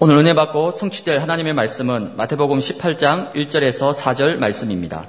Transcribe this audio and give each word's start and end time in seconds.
오늘 0.00 0.16
은혜 0.16 0.32
받고 0.32 0.70
성취될 0.70 1.18
하나님의 1.18 1.54
말씀은 1.54 2.16
마태복음 2.16 2.60
18장 2.60 3.34
1절에서 3.34 3.92
4절 3.92 4.36
말씀입니다. 4.36 5.08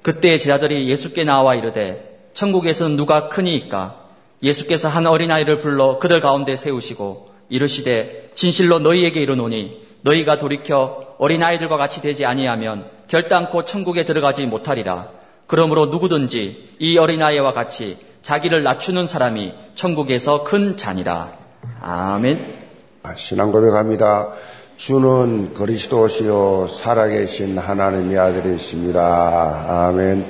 그때 0.00 0.38
제자들이 0.38 0.88
예수께 0.88 1.24
나와 1.24 1.56
이르되 1.56 2.30
천국에서는 2.32 2.96
누가 2.96 3.28
크니이까 3.28 3.96
예수께서 4.44 4.88
한 4.88 5.08
어린아이를 5.08 5.58
불러 5.58 5.98
그들 5.98 6.20
가운데 6.20 6.54
세우시고 6.54 7.32
이르시되 7.48 8.30
진실로 8.36 8.78
너희에게 8.78 9.20
이르노니 9.20 9.82
너희가 10.02 10.38
돌이켜 10.38 11.16
어린아이들과 11.18 11.76
같이 11.76 12.00
되지 12.00 12.24
아니하면 12.26 12.88
결단코 13.08 13.64
천국에 13.64 14.04
들어가지 14.04 14.46
못하리라. 14.46 15.08
그러므로 15.48 15.86
누구든지 15.86 16.74
이 16.78 16.96
어린아이와 16.96 17.52
같이 17.52 17.98
자기를 18.22 18.62
낮추는 18.62 19.08
사람이 19.08 19.52
천국에서 19.74 20.44
큰 20.44 20.76
잔이라. 20.76 21.32
아멘. 21.80 22.65
아, 23.06 23.14
신앙 23.14 23.52
고백 23.52 23.72
합니다. 23.72 24.30
주는 24.76 25.54
그리스도시요 25.54 26.66
살아계신 26.66 27.56
하나님의 27.56 28.18
아들이십니다. 28.18 29.86
아멘. 29.86 30.26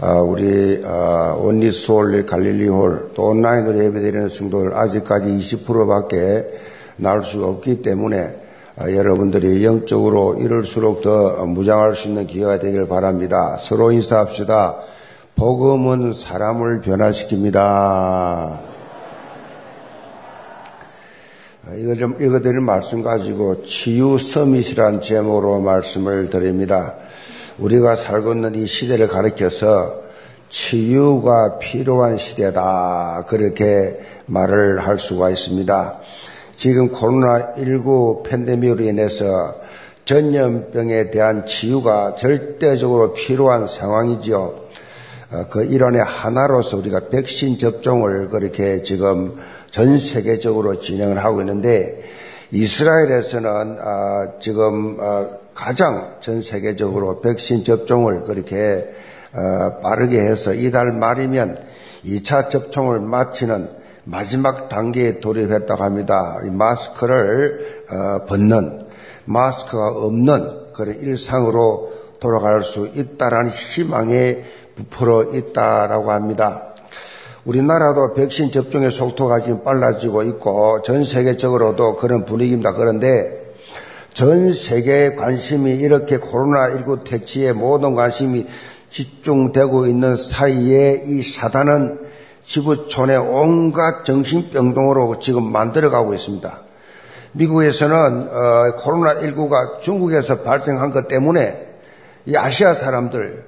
아, 0.00 0.14
우리 0.14 0.82
원리스홀, 0.82 2.24
갈릴리홀, 2.24 3.10
또 3.14 3.26
온라인으로 3.26 3.84
예배드리는 3.84 4.30
성도들 4.30 4.74
아직까지 4.74 5.28
20%밖에 5.28 6.46
나올 6.96 7.22
수가 7.22 7.46
없기 7.48 7.82
때문에 7.82 8.40
아, 8.76 8.90
여러분들이 8.90 9.62
영적으로 9.62 10.36
이럴수록 10.40 11.02
더 11.02 11.44
무장할 11.44 11.94
수 11.94 12.08
있는 12.08 12.26
기회가 12.26 12.58
되길 12.58 12.88
바랍니다. 12.88 13.56
서로 13.58 13.92
인사합시다. 13.92 14.76
복음은 15.34 16.14
사람을 16.14 16.80
변화시킵니다. 16.80 18.68
아, 21.57 21.57
이거 21.76 21.94
좀 21.96 22.16
읽어드릴 22.18 22.60
말씀 22.60 23.02
가지고 23.02 23.62
치유 23.62 24.16
서밋이란 24.16 25.02
제목으로 25.02 25.60
말씀을 25.60 26.30
드립니다. 26.30 26.94
우리가 27.58 27.94
살고 27.94 28.32
있는 28.32 28.54
이 28.54 28.66
시대를 28.66 29.06
가리켜서 29.06 30.00
치유가 30.48 31.58
필요한 31.58 32.16
시대다. 32.16 33.26
그렇게 33.28 34.00
말을 34.26 34.78
할 34.86 34.98
수가 34.98 35.28
있습니다. 35.28 36.00
지금 36.54 36.88
코로나19 36.90 38.22
팬데믹으로 38.22 38.84
인해서 38.84 39.54
전염병에 40.06 41.10
대한 41.10 41.44
치유가 41.44 42.14
절대적으로 42.16 43.12
필요한 43.12 43.66
상황이지요. 43.66 44.68
어, 45.30 45.44
그 45.50 45.64
일환의 45.64 46.02
하나로서 46.02 46.78
우리가 46.78 47.10
백신 47.10 47.58
접종을 47.58 48.30
그렇게 48.30 48.82
지금 48.82 49.36
전 49.70 49.98
세계적으로 49.98 50.78
진행을 50.80 51.22
하고 51.22 51.40
있는데 51.40 52.00
이스라엘에서는 52.50 53.76
아, 53.80 54.32
지금 54.40 54.96
어, 55.00 55.38
가장 55.54 56.16
전 56.20 56.40
세계적으로 56.40 57.20
백신 57.20 57.64
접종을 57.64 58.22
그렇게 58.22 58.88
어, 59.34 59.80
빠르게 59.80 60.20
해서 60.20 60.54
이달 60.54 60.92
말이면 60.92 61.58
2차 62.04 62.48
접종을 62.48 63.00
마치는 63.00 63.70
마지막 64.04 64.70
단계에 64.70 65.20
돌입했다고 65.20 65.82
합니다. 65.82 66.38
마스크를 66.50 67.84
어, 67.90 68.24
벗는 68.26 68.86
마스크가 69.26 69.88
없는 69.88 70.72
그런 70.72 70.96
일상으로 70.96 71.92
돌아갈 72.18 72.64
수 72.64 72.88
있다라는 72.94 73.50
희망에 73.50 74.44
부풀어 74.76 75.34
있다라고 75.34 76.10
합니다. 76.12 76.67
우리나라도 77.44 78.14
백신 78.14 78.52
접종의 78.52 78.90
속도가 78.90 79.40
지금 79.40 79.62
빨라지고 79.62 80.22
있고 80.24 80.82
전 80.82 81.04
세계적으로도 81.04 81.96
그런 81.96 82.24
분위기입니다. 82.24 82.72
그런데 82.72 83.54
전 84.12 84.52
세계의 84.52 85.16
관심이 85.16 85.72
이렇게 85.76 86.18
코로나19 86.18 87.04
퇴치에 87.04 87.52
모든 87.52 87.94
관심이 87.94 88.46
집중되고 88.90 89.86
있는 89.86 90.16
사이에 90.16 91.02
이 91.06 91.22
사단은 91.22 92.00
지구촌의 92.44 93.18
온갖 93.18 94.04
정신병동으로 94.04 95.18
지금 95.20 95.52
만들어가고 95.52 96.14
있습니다. 96.14 96.60
미국에서는 97.32 98.28
어, 98.28 98.74
코로나19가 98.76 99.80
중국에서 99.80 100.42
발생한 100.42 100.90
것 100.90 101.08
때문에 101.08 101.68
이 102.26 102.36
아시아 102.36 102.74
사람들 102.74 103.44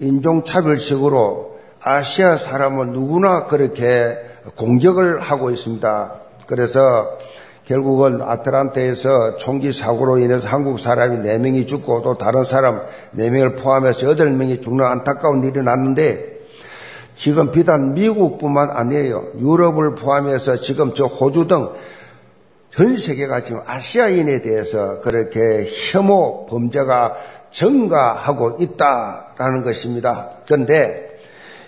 인종차별식으로 0.00 1.51
아시아 1.84 2.36
사람은 2.36 2.92
누구나 2.92 3.46
그렇게 3.46 4.16
공격을 4.56 5.20
하고 5.20 5.50
있습니다. 5.50 6.14
그래서 6.46 7.18
결국은 7.66 8.20
아틀란타에서 8.22 9.36
총기 9.36 9.72
사고로 9.72 10.18
인해서 10.18 10.48
한국 10.48 10.80
사람이 10.80 11.18
4명이 11.28 11.66
죽고 11.66 12.02
또 12.02 12.18
다른 12.18 12.44
사람 12.44 12.82
4명을 13.16 13.60
포함해서 13.60 14.06
8명이 14.06 14.62
죽는 14.62 14.84
안타까운 14.84 15.44
일이 15.44 15.62
났는데 15.62 16.40
지금 17.14 17.50
비단 17.50 17.94
미국뿐만 17.94 18.70
아니에요. 18.70 19.24
유럽을 19.38 19.94
포함해서 19.94 20.56
지금 20.56 20.94
저 20.94 21.06
호주 21.06 21.46
등 21.46 21.70
전 22.74 22.96
세계가 22.96 23.42
지금 23.42 23.60
아시아인에 23.66 24.40
대해서 24.40 25.00
그렇게 25.00 25.68
혐오 25.90 26.46
범죄가 26.46 27.14
증가하고 27.50 28.56
있다라는 28.60 29.62
것입니다. 29.62 30.30
그런데 30.46 31.11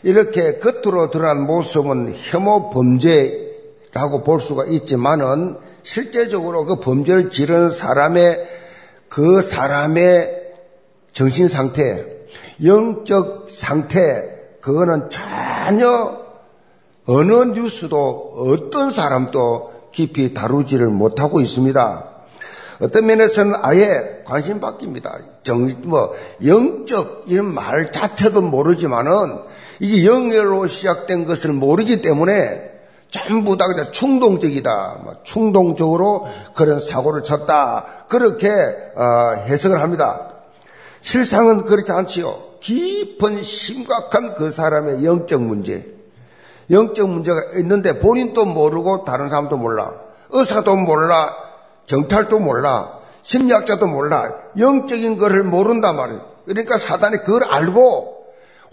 이렇게 0.05 0.59
겉으로 0.59 1.11
드러난 1.11 1.47
모습은 1.47 2.15
혐오 2.15 2.69
범죄라고 2.69 4.23
볼 4.23 4.39
수가 4.39 4.67
있지만은 4.67 5.57
실제적으로 5.83 6.67
그 6.67 6.79
범죄를 6.79 7.31
지른 7.31 7.71
사람의 7.71 8.47
그 9.09 9.41
사람의 9.41 10.43
정신 11.13 11.49
상태, 11.49 12.05
영적 12.63 13.47
상태, 13.49 14.31
그거는 14.61 15.09
전혀 15.09 16.19
어느 17.07 17.33
뉴스도 17.59 18.35
어떤 18.37 18.91
사람도 18.91 19.73
깊이 19.93 20.35
다루지를 20.35 20.89
못하고 20.89 21.41
있습니다. 21.41 22.11
어떤 22.81 23.07
면에서는 23.07 23.55
아예 23.63 24.23
관심 24.25 24.61
바뀝니다. 24.61 25.45
정, 25.45 25.73
뭐, 25.85 26.13
영적 26.45 27.25
이런 27.29 27.55
말 27.55 27.93
자체도 27.93 28.43
모르지만은 28.43 29.39
이게 29.81 30.07
영예로 30.07 30.67
시작된 30.67 31.25
것을 31.25 31.53
모르기 31.53 32.01
때문에 32.01 32.73
전부 33.11 33.57
다 33.57 33.67
그냥 33.67 33.93
충동적이다. 33.93 35.01
뭐 35.05 35.15
충동적으로 35.23 36.27
그런 36.55 36.81
사고를 36.81 37.23
쳤다. 37.23 38.07
그렇게 38.09 38.49
어, 38.49 39.45
해석을 39.47 39.81
합니다. 39.81 40.33
실상은 41.01 41.65
그렇지 41.65 41.93
않지요. 41.93 42.55
깊은 42.61 43.43
심각한 43.43 44.35
그 44.35 44.51
사람의 44.51 45.05
영적 45.05 45.43
문제, 45.43 45.95
영적 46.71 47.09
문제가 47.09 47.41
있는데 47.59 47.99
본인도 47.99 48.47
모르고 48.47 49.05
다른 49.05 49.29
사람도 49.29 49.59
몰라. 49.59 49.93
의사도 50.31 50.75
몰라. 50.75 51.37
경찰도 51.87 52.39
몰라. 52.39 52.99
심리학자도 53.23 53.87
몰라. 53.87 54.33
영적인 54.59 55.19
것을 55.19 55.43
모른단 55.45 55.97
말이에요. 55.97 56.21
그러니까 56.47 56.79
사단이 56.79 57.19
그걸 57.19 57.45
알고 57.45 58.14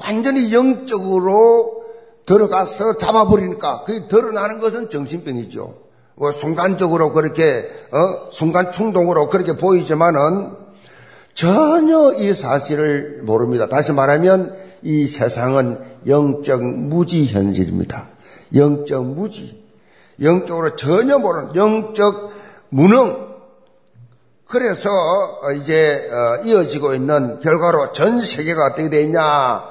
완전히 0.03 0.53
영적으로 0.53 1.83
들어가서 2.25 2.97
잡아버리니까 2.97 3.83
그게 3.83 4.07
드러나는 4.07 4.59
것은 4.59 4.89
정신병이죠. 4.89 5.73
뭐 6.15 6.31
순간적으로 6.31 7.11
그렇게 7.11 7.69
어? 7.91 8.29
순간 8.31 8.71
충동으로 8.71 9.29
그렇게 9.29 9.57
보이지만은 9.57 10.51
전혀 11.33 12.13
이 12.13 12.33
사실을 12.33 13.21
모릅니다. 13.23 13.67
다시 13.67 13.93
말하면 13.93 14.55
이 14.83 15.07
세상은 15.07 15.79
영적 16.07 16.61
무지 16.61 17.25
현실입니다. 17.25 18.07
영적 18.53 19.05
무지. 19.05 19.61
영적으로 20.21 20.75
전혀 20.75 21.17
모르는 21.17 21.55
영적 21.55 22.33
무능. 22.69 23.31
그래서 24.47 24.89
이제 25.57 26.09
어, 26.11 26.43
이어지고 26.45 26.93
있는 26.93 27.39
결과로 27.39 27.93
전 27.93 28.19
세계가 28.19 28.65
어떻게 28.67 28.89
되냐? 28.89 29.70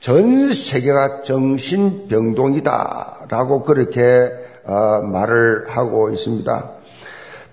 전 0.00 0.52
세계가 0.52 1.22
정신병동이다 1.22 3.26
라고 3.28 3.62
그렇게 3.62 4.30
어, 4.64 5.00
말을 5.02 5.64
하고 5.68 6.10
있습니다. 6.10 6.70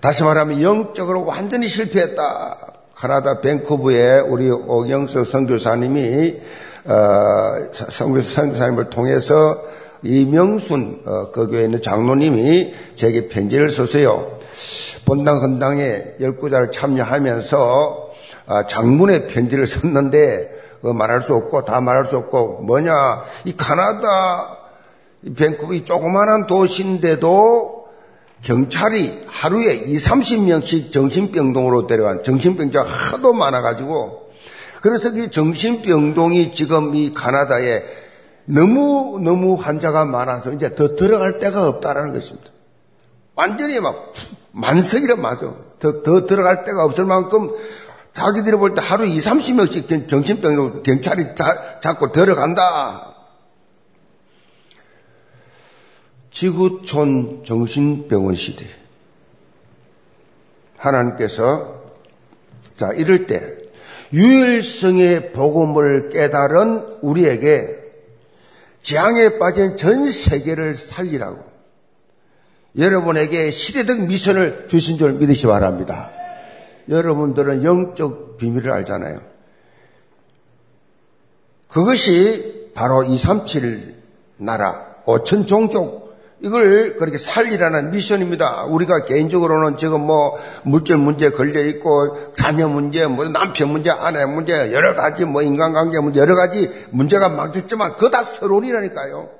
다시 0.00 0.22
말하면 0.22 0.62
영적으로 0.62 1.24
완전히 1.24 1.66
실패했다. 1.66 2.58
카나다 2.94 3.40
밴쿠브에 3.40 4.20
우리 4.20 4.48
오경석 4.50 5.26
선교사님이 5.26 6.36
어, 6.84 7.72
선교사님을 7.72 8.90
통해서 8.90 9.60
이명순 10.02 11.02
어, 11.04 11.32
그 11.32 11.60
있는 11.60 11.82
장로님이 11.82 12.74
제게 12.94 13.26
편지를 13.26 13.70
썼어요. 13.70 14.38
본당 15.04 15.42
헌당에 15.42 16.14
열구자를 16.20 16.70
참여하면서 16.70 18.06
장문의 18.68 19.26
편지를 19.26 19.66
썼는데 19.66 20.50
그 20.50 20.55
말할 20.92 21.22
수 21.22 21.34
없고 21.34 21.64
다 21.64 21.80
말할 21.80 22.04
수 22.04 22.16
없고 22.16 22.62
뭐냐 22.62 23.24
이 23.44 23.56
카나다 23.56 24.58
이 25.22 25.32
밴쿠버 25.32 25.74
이 25.74 25.84
조그마한 25.84 26.46
도시인데도 26.46 27.86
경찰이 28.42 29.24
하루에 29.26 29.74
2, 29.74 29.96
30명씩 29.96 30.92
정신병동으로 30.92 31.86
데려간 31.86 32.22
정신병자가 32.22 32.88
하도 32.88 33.32
많아가지고 33.32 34.30
그래서 34.82 35.10
이 35.10 35.30
정신병동이 35.30 36.52
지금 36.52 36.94
이 36.94 37.12
카나다에 37.12 37.82
너무 38.44 39.18
너무 39.20 39.54
환자가 39.54 40.04
많아서 40.04 40.52
이제 40.52 40.74
더 40.74 40.94
들어갈 40.94 41.38
데가 41.40 41.66
없다라는 41.68 42.12
것입니다. 42.12 42.50
완전히 43.34 43.80
막 43.80 44.12
만석이라 44.52 45.16
맞아. 45.16 45.52
더, 45.80 46.02
더 46.02 46.26
들어갈 46.26 46.64
데가 46.64 46.84
없을 46.84 47.04
만큼 47.04 47.48
자기들이 48.16 48.56
볼 48.56 48.74
때 48.74 48.80
하루 48.80 49.04
2, 49.04 49.18
30명씩 49.18 50.08
정신병으로 50.08 50.82
경찰이 50.82 51.34
자, 51.34 51.80
자꾸 51.80 52.12
들어간다. 52.12 53.14
지구촌 56.30 57.44
정신병원 57.44 58.34
시대. 58.34 58.64
하나님께서 60.78 61.82
자 62.74 62.88
이럴 62.94 63.26
때 63.26 63.38
유일성의 64.14 65.32
복음을 65.32 66.08
깨달은 66.08 67.00
우리에게 67.02 67.68
재앙에 68.80 69.38
빠진 69.38 69.76
전 69.76 70.10
세계를 70.10 70.74
살리라고 70.74 71.44
여러분에게 72.78 73.50
시대적 73.50 74.06
미션을 74.06 74.68
주신 74.70 74.96
줄 74.96 75.12
믿으시 75.14 75.42
기 75.42 75.46
바랍니다. 75.48 76.12
여러분들은 76.88 77.64
영적 77.64 78.36
비밀을 78.38 78.70
알잖아요. 78.70 79.20
그것이 81.68 82.70
바로 82.74 83.02
237 83.02 83.96
나라, 84.38 84.96
5천 85.04 85.46
종족, 85.46 86.06
이걸 86.40 86.96
그렇게 86.96 87.16
살리라는 87.16 87.92
미션입니다. 87.92 88.64
우리가 88.64 89.02
개인적으로는 89.02 89.78
지금 89.78 90.02
뭐 90.02 90.36
물질 90.64 90.96
문제 90.98 91.30
걸려 91.30 91.64
있고 91.64 92.32
자녀 92.34 92.68
문제, 92.68 93.06
뭐 93.06 93.26
남편 93.28 93.68
문제, 93.68 93.90
아내 93.90 94.24
문제, 94.26 94.52
여러 94.72 94.94
가지 94.94 95.24
뭐 95.24 95.42
인간관계 95.42 95.98
문제, 96.00 96.20
여러 96.20 96.34
가지 96.34 96.70
문제가 96.90 97.30
많겠지만 97.30 97.94
그거 97.94 98.10
다 98.10 98.22
서론이라니까요. 98.22 99.30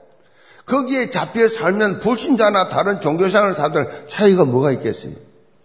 거기에 0.65 1.11
잡혀 1.11 1.49
살면 1.49 2.01
불신자나 2.01 2.69
다른 2.69 3.01
종교생활을 3.01 3.55
사들 3.55 3.89
차이가 4.09 4.45
뭐가 4.45 4.73
있겠어요? 4.73 5.13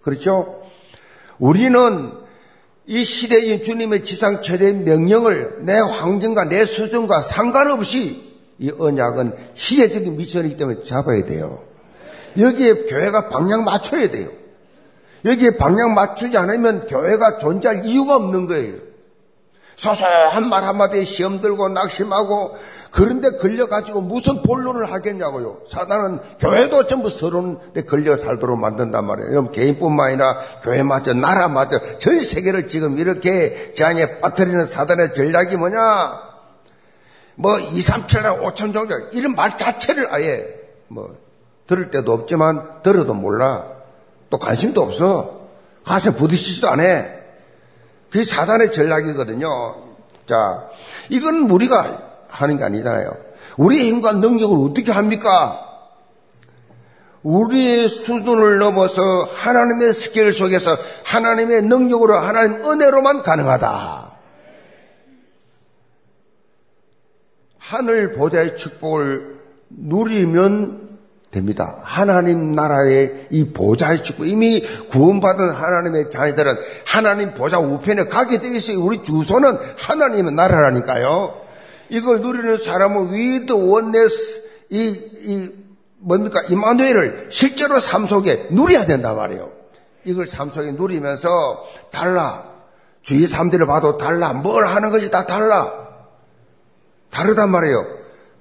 그렇죠? 0.03 0.60
우리는 1.41 2.11
이 2.85 3.03
시대인 3.03 3.63
주님의 3.63 4.03
지상 4.03 4.43
최대 4.43 4.71
명령을 4.73 5.63
내 5.63 5.73
환경과 5.73 6.45
내 6.45 6.65
수준과 6.65 7.23
상관없이 7.23 8.31
이 8.59 8.71
언약은 8.77 9.33
시대적인 9.55 10.17
미션이기 10.17 10.57
때문에 10.57 10.83
잡아야 10.83 11.25
돼요. 11.25 11.63
여기에 12.37 12.85
교회가 12.85 13.29
방향 13.29 13.63
맞춰야 13.63 14.11
돼요. 14.11 14.29
여기에 15.25 15.57
방향 15.57 15.95
맞추지 15.95 16.37
않으면 16.37 16.85
교회가 16.85 17.39
존재할 17.39 17.85
이유가 17.85 18.17
없는 18.17 18.45
거예요. 18.45 18.75
소소한 19.81 20.47
말 20.47 20.63
한마디에 20.63 21.03
시험 21.05 21.41
들고 21.41 21.69
낙심하고 21.69 22.55
그런데 22.91 23.31
걸려가지고 23.31 24.01
무슨 24.01 24.43
본론을 24.43 24.91
하겠냐고요. 24.91 25.61
사단은 25.65 26.19
교회도 26.37 26.85
전부 26.85 27.09
서론에 27.09 27.81
걸려 27.87 28.15
살도록 28.15 28.59
만든단 28.59 29.03
말이에요. 29.03 29.31
여러분 29.31 29.51
개인뿐만 29.51 30.09
아니라 30.09 30.37
교회마저 30.61 31.15
나라마저 31.15 31.79
전 31.97 32.19
세계를 32.19 32.67
지금 32.67 32.99
이렇게 32.99 33.71
재앙에 33.73 34.19
빠뜨리는 34.19 34.63
사단의 34.67 35.15
전략이 35.15 35.57
뭐냐? 35.57 36.29
뭐 37.33 37.57
2, 37.57 37.81
3, 37.81 38.05
7나 38.05 38.39
5천 38.39 38.73
정도 38.73 38.93
이런 39.13 39.33
말 39.33 39.57
자체를 39.57 40.13
아예 40.13 40.45
뭐 40.89 41.17
들을 41.65 41.89
때도 41.89 42.13
없지만 42.13 42.83
들어도 42.83 43.15
몰라. 43.15 43.65
또 44.29 44.37
관심도 44.37 44.79
없어. 44.83 45.41
가서 45.83 46.11
부딪히지도 46.11 46.69
않아. 46.69 47.20
그게 48.11 48.25
사단의 48.25 48.71
전략이거든요. 48.71 49.47
자, 50.27 50.69
이건 51.09 51.49
우리가 51.49 52.11
하는 52.27 52.57
게 52.57 52.63
아니잖아요. 52.65 53.09
우리의 53.57 53.85
힘과 53.87 54.13
능력을 54.13 54.69
어떻게 54.69 54.91
합니까? 54.91 55.67
우리의 57.23 57.87
수준을 57.87 58.57
넘어서 58.57 59.01
하나님의 59.33 59.93
스케일 59.93 60.31
속에서 60.31 60.75
하나님의 61.05 61.63
능력으로 61.63 62.17
하나님 62.17 62.63
은혜로만 62.63 63.21
가능하다. 63.21 64.11
하늘 67.59 68.11
보좌의 68.11 68.57
축복을 68.57 69.39
누리면 69.69 70.90
됩니다. 71.31 71.79
하나님 71.83 72.51
나라의 72.51 73.27
이 73.29 73.45
보좌의 73.49 74.03
축복, 74.03 74.27
이미 74.27 74.61
구원받은 74.89 75.49
하나님의 75.49 76.11
자녀들은 76.11 76.55
하나님 76.85 77.33
보좌 77.33 77.57
우편에 77.57 78.05
가게 78.05 78.39
되어 78.39 78.51
있어요. 78.51 78.83
우리 78.83 79.01
주소는 79.01 79.57
하나님의 79.77 80.33
나라라니까요. 80.33 81.41
이걸 81.89 82.21
누리는 82.21 82.57
사람은 82.57 83.13
with 83.13 83.53
oneness, 83.53 84.43
이, 84.69 84.87
이, 85.21 85.51
뭡니까? 85.99 86.41
임마누엘을 86.49 87.27
실제로 87.29 87.79
삶 87.79 88.07
속에 88.07 88.47
누려야 88.51 88.85
된단 88.85 89.15
말이에요. 89.15 89.51
이걸 90.03 90.27
삶 90.27 90.49
속에 90.49 90.71
누리면서 90.71 91.65
달라. 91.91 92.49
주위 93.03 93.25
사람들을 93.25 93.65
봐도 93.67 93.97
달라. 93.97 94.33
뭘 94.33 94.65
하는 94.65 94.89
것이 94.89 95.11
다 95.11 95.25
달라. 95.25 95.71
다르단 97.09 97.49
말이에요. 97.49 97.85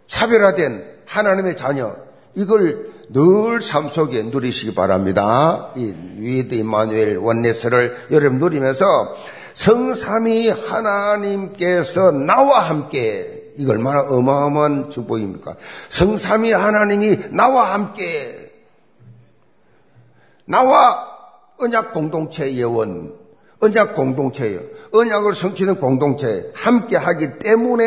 차별화된 0.06 0.84
하나님의 1.06 1.56
자녀. 1.56 2.09
이걸 2.34 2.90
늘 3.12 3.58
삶 3.60 3.90
속에 3.90 4.22
누리시기 4.22 4.74
바랍니다. 4.74 5.72
이 5.76 5.94
with 6.16 6.54
임마누엘 6.54 7.18
oneness를 7.18 8.06
여러분 8.12 8.38
누리면서 8.38 8.84
성삼위 9.54 10.48
하나님께서 10.48 12.12
나와 12.12 12.60
함께 12.60 13.52
이걸 13.56 13.78
얼마나 13.78 14.02
어마어마한 14.02 14.90
축복입니까? 14.90 15.56
성삼위 15.88 16.52
하나님이 16.52 17.18
나와 17.30 17.74
함께 17.74 18.52
나와 20.44 21.08
언약 21.58 21.92
공동체 21.92 22.54
예원 22.54 23.14
언약 23.60 23.94
공동체예요. 23.94 24.60
언약을 24.92 25.34
성취는 25.34 25.76
공동체 25.76 26.50
함께 26.54 26.96
하기 26.96 27.38
때문에 27.40 27.84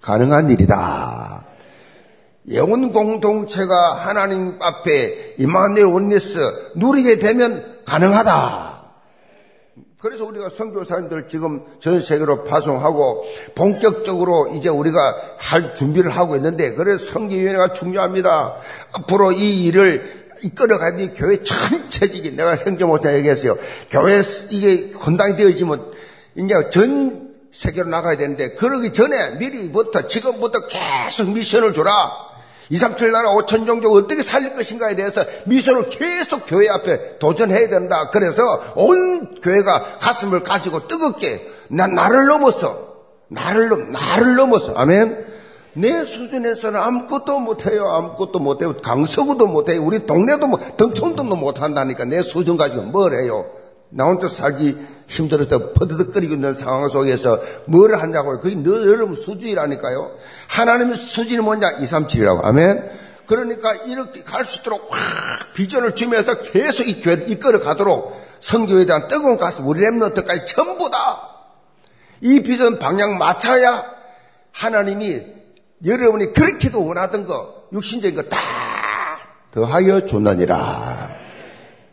가능한 0.00 0.50
일이다. 0.50 1.44
영혼 2.52 2.90
공동체가 2.90 3.94
하나님 3.94 4.56
앞에 4.60 5.34
이마누엘 5.38 5.86
원리스 5.86 6.38
누리게 6.76 7.18
되면 7.18 7.82
가능하다. 7.84 8.76
그래서 9.98 10.24
우리가 10.26 10.50
선교사님들 10.50 11.26
지금 11.26 11.64
전 11.80 12.00
세계로 12.00 12.44
파송하고 12.44 13.24
본격적으로 13.54 14.54
이제 14.54 14.68
우리가 14.68 15.16
할 15.38 15.74
준비를 15.74 16.10
하고 16.10 16.36
있는데 16.36 16.74
그래서 16.74 17.12
성기위원회가 17.12 17.72
중요합니다. 17.72 18.56
앞으로 18.92 19.32
이 19.32 19.64
일을 19.64 20.26
이끌어가니 20.42 21.14
교회 21.14 21.42
전체적인 21.42 22.36
내가 22.36 22.56
목사 22.86 23.12
얘기했어요. 23.16 23.56
교회 23.90 24.20
이게 24.50 24.90
건당이 24.92 25.36
되어지면 25.36 25.92
이제 26.36 26.70
전 26.70 27.34
세계로 27.50 27.88
나가야 27.88 28.18
되는데 28.18 28.50
그러기 28.50 28.92
전에 28.92 29.38
미리부터 29.38 30.06
지금부터 30.08 30.66
계속 30.68 31.30
미션을 31.30 31.72
줘라. 31.72 32.25
2, 32.68 32.76
3, 32.76 32.96
7 32.96 33.12
나라 33.12 33.30
5천 33.30 33.66
종족 33.66 33.94
어떻게 33.94 34.22
살릴 34.22 34.54
것인가에 34.54 34.96
대해서 34.96 35.24
미션을 35.46 35.88
계속 35.88 36.42
교회 36.46 36.68
앞에 36.68 37.18
도전해야 37.18 37.68
된다. 37.68 38.08
그래서 38.10 38.42
온 38.74 39.36
교회가 39.40 39.98
가슴을 40.00 40.42
가지고 40.42 40.88
뜨겁게 40.88 41.48
나, 41.68 41.86
나를 41.86 42.26
넘어서 42.26 42.86
나를 43.28 43.68
넘 43.68 43.92
나를 43.92 44.34
넘어서 44.34 44.74
아멘. 44.74 45.36
내 45.74 46.04
수준에서는 46.04 46.80
아무것도 46.80 47.38
못해요. 47.38 47.86
아무것도 47.86 48.38
못해요. 48.38 48.76
강서구도 48.78 49.46
못해요. 49.46 49.84
우리 49.84 50.06
동네도 50.06 50.46
뭐 50.46 50.58
등촌동도 50.76 51.36
못한다니까 51.36 52.06
내 52.06 52.22
수준 52.22 52.56
가지고 52.56 52.82
뭘 52.82 53.12
해요. 53.12 53.44
나 53.96 54.04
혼자 54.04 54.28
살기 54.28 54.76
힘들어서 55.06 55.72
퍼드득거리고 55.72 56.34
있는 56.34 56.52
상황 56.52 56.88
속에서 56.88 57.40
뭘 57.64 57.94
하냐고요. 57.94 58.40
그게 58.40 58.54
너 58.54 58.86
여러분 58.86 59.14
수준이라니까요. 59.14 60.12
하나님의 60.48 60.96
수준이 60.96 61.40
뭐냐? 61.40 61.78
2, 61.80 61.86
3, 61.86 62.06
7이라고. 62.06 62.44
아멘. 62.44 62.90
그러니까 63.26 63.72
이렇게 63.74 64.22
갈 64.22 64.44
수 64.44 64.60
있도록 64.60 64.88
확 64.90 64.98
비전을 65.54 65.94
주면서 65.94 66.38
계속 66.42 66.86
이 66.86 67.00
교회를 67.00 67.30
이끌어 67.30 67.58
가도록 67.58 68.20
성교에 68.40 68.84
대한 68.86 69.08
뜨거운 69.08 69.36
가슴, 69.36 69.66
우리 69.66 69.80
랩너트까지 69.80 70.46
전부 70.46 70.90
다 70.90 71.34
이 72.22 72.40
비전 72.42 72.78
방향 72.78 73.18
맞춰야 73.18 73.84
하나님이 74.52 75.22
여러분이 75.84 76.32
그렇게도 76.32 76.82
원하던 76.84 77.26
거, 77.26 77.64
육신적인 77.74 78.16
거 78.16 78.22
다 78.28 78.38
더하여 79.52 80.06
줬느니라. 80.06 81.25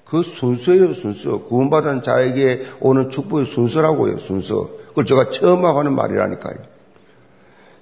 그 0.06 0.22
순서예요, 0.22 0.94
순서. 0.94 1.40
구원받은 1.44 2.04
자에게 2.04 2.68
오는 2.82 3.10
축복의 3.10 3.46
순서라고요, 3.46 4.20
순서. 4.20 4.70
그걸 4.90 5.06
제가 5.06 5.32
처음 5.32 5.66
하는 5.66 5.94
말이라니까요. 5.94 6.56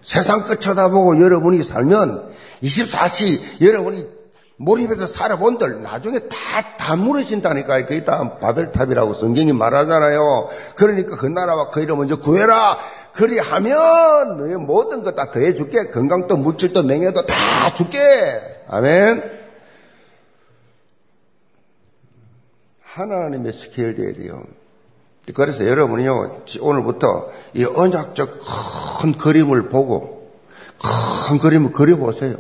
세상 0.03 0.45
끝 0.45 0.61
쳐다보고 0.61 1.19
여러분이 1.21 1.61
살면 1.61 2.29
24시 2.63 3.61
여러분이 3.61 4.07
몰입해서 4.57 5.07
살아본들 5.07 5.81
나중에 5.81 6.19
다, 6.19 6.37
다 6.77 6.95
무너진다니까. 6.95 7.85
그게 7.85 8.03
다 8.03 8.37
바벨탑이라고 8.39 9.13
성경이 9.15 9.53
말하잖아요. 9.53 10.47
그러니까 10.75 11.15
그 11.15 11.25
나라와 11.25 11.69
그 11.69 11.81
이름 11.81 11.97
먼저 11.97 12.17
구해라. 12.17 12.77
그리하면 13.13 14.37
너의 14.37 14.55
모든 14.57 15.01
것 15.03 15.15
다 15.15 15.31
더해줄게. 15.31 15.89
건강도 15.91 16.37
물질도 16.37 16.83
명예도 16.83 17.25
다 17.25 17.73
줄게. 17.73 17.99
아멘. 18.67 19.40
하나님의 22.93 23.53
스케일 23.53 23.95
돼야 23.95 24.11
돼요. 24.13 24.43
그래서 25.33 25.65
여러분이요, 25.65 26.43
오늘부터 26.59 27.31
이 27.53 27.63
언약적 27.63 28.39
큰 29.01 29.13
그림을 29.13 29.69
보고, 29.69 30.31
큰 31.27 31.37
그림을 31.37 31.71
그려보세요. 31.71 32.35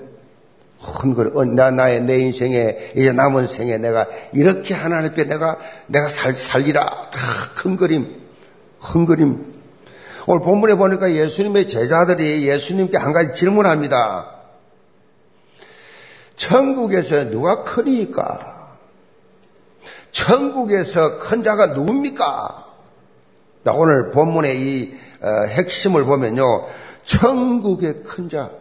큰 0.99 1.13
그림, 1.13 1.37
어, 1.37 1.45
나, 1.45 1.71
나의, 1.71 2.01
내 2.01 2.19
인생에, 2.19 2.91
이제 2.95 3.11
남은 3.11 3.47
생에 3.47 3.77
내가 3.77 4.07
이렇게 4.33 4.73
하나님 4.73 5.11
앞에 5.11 5.25
내가, 5.25 5.57
내가 5.87 6.09
살, 6.09 6.33
살리라. 6.33 7.09
다큰 7.11 7.77
그림, 7.77 8.19
큰 8.81 9.05
그림. 9.05 9.53
오늘 10.25 10.41
본문에 10.41 10.75
보니까 10.75 11.13
예수님의 11.13 11.67
제자들이 11.67 12.47
예수님께 12.47 12.97
한 12.97 13.13
가지 13.13 13.33
질문합니다. 13.33 14.27
천국에서 16.35 17.29
누가 17.29 17.63
크니까? 17.63 18.60
천국에서 20.11 21.17
큰 21.17 21.43
자가 21.43 21.67
누굽니까? 21.67 22.65
오늘 23.73 24.11
본문의 24.11 24.61
이 24.61 24.97
어, 25.21 25.45
핵심을 25.47 26.05
보면요. 26.05 26.67
천국의 27.03 28.03
큰 28.03 28.29
자. 28.29 28.51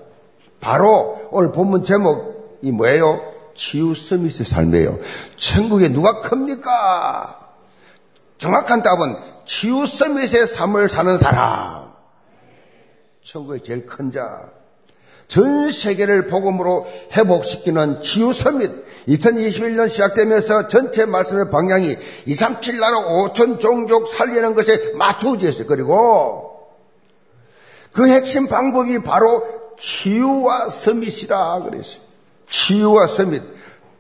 바로 0.60 1.28
오늘 1.30 1.52
본문 1.52 1.84
제목이 1.84 2.70
뭐예요? 2.70 3.20
서밋의 3.94 4.46
삶이에요. 4.46 4.98
천국에 5.36 5.88
누가 5.88 6.20
큽니까? 6.20 7.50
정확한 8.38 8.82
답은 8.82 9.16
서밋의 9.86 10.46
삶을 10.46 10.88
사는 10.88 11.18
사람. 11.18 11.90
천국의 13.22 13.62
제일 13.62 13.86
큰 13.86 14.10
자. 14.10 14.48
전 15.30 15.70
세계를 15.70 16.26
복음으로 16.26 16.86
회복시키는 17.12 18.02
치유 18.02 18.32
서밋. 18.32 18.90
2021년 19.08 19.88
시작되면서 19.88 20.66
전체 20.68 21.06
말씀의 21.06 21.50
방향이 21.50 21.96
237 22.26 22.80
나라 22.80 22.98
5천 22.98 23.60
종족 23.60 24.08
살리는 24.08 24.54
것에 24.54 24.92
맞춰져 24.94 25.48
있어요. 25.48 25.66
그리고 25.68 26.68
그 27.92 28.08
핵심 28.08 28.48
방법이 28.48 29.02
바로 29.02 29.42
치유와 29.78 30.68
서밋이다 30.68 31.62
그랬어요. 31.62 32.00
치유와 32.50 33.06
서밋. 33.06 33.42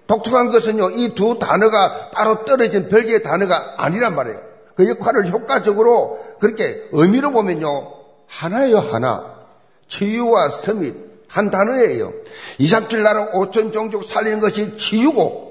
독특한 0.08 0.50
것은요, 0.50 0.90
이 0.90 1.14
두 1.14 1.38
단어가 1.38 2.10
따로 2.10 2.44
떨어진 2.44 2.88
별개의 2.88 3.22
단어가 3.22 3.74
아니란 3.78 4.16
말이에요. 4.16 4.40
그 4.74 4.88
역할을 4.88 5.30
효과적으로 5.30 6.18
그렇게 6.40 6.88
의미로 6.90 7.30
보면요, 7.30 7.92
하나예요, 8.26 8.78
하나. 8.78 9.38
치유와 9.86 10.48
서밋. 10.50 11.09
한 11.30 11.50
단어예요. 11.50 12.12
2, 12.58 12.66
3, 12.66 12.88
7 12.88 13.02
나라 13.02 13.30
5천 13.32 13.72
종족 13.72 14.04
살리는 14.04 14.40
것이 14.40 14.76
치유고 14.76 15.50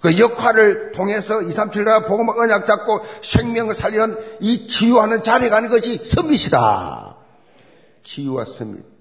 그 0.00 0.18
역할을 0.18 0.92
통해서 0.92 1.42
2, 1.42 1.52
3, 1.52 1.70
7 1.70 1.84
나라 1.84 2.06
복음 2.06 2.28
언약 2.30 2.66
잡고 2.66 3.00
생명을 3.22 3.74
살리는 3.74 4.16
이 4.40 4.66
치유하는 4.66 5.22
자리에 5.22 5.50
가는 5.50 5.68
것이 5.68 5.98
서밋이다. 5.98 7.16
치유와 8.02 8.46
서밋. 8.46 8.98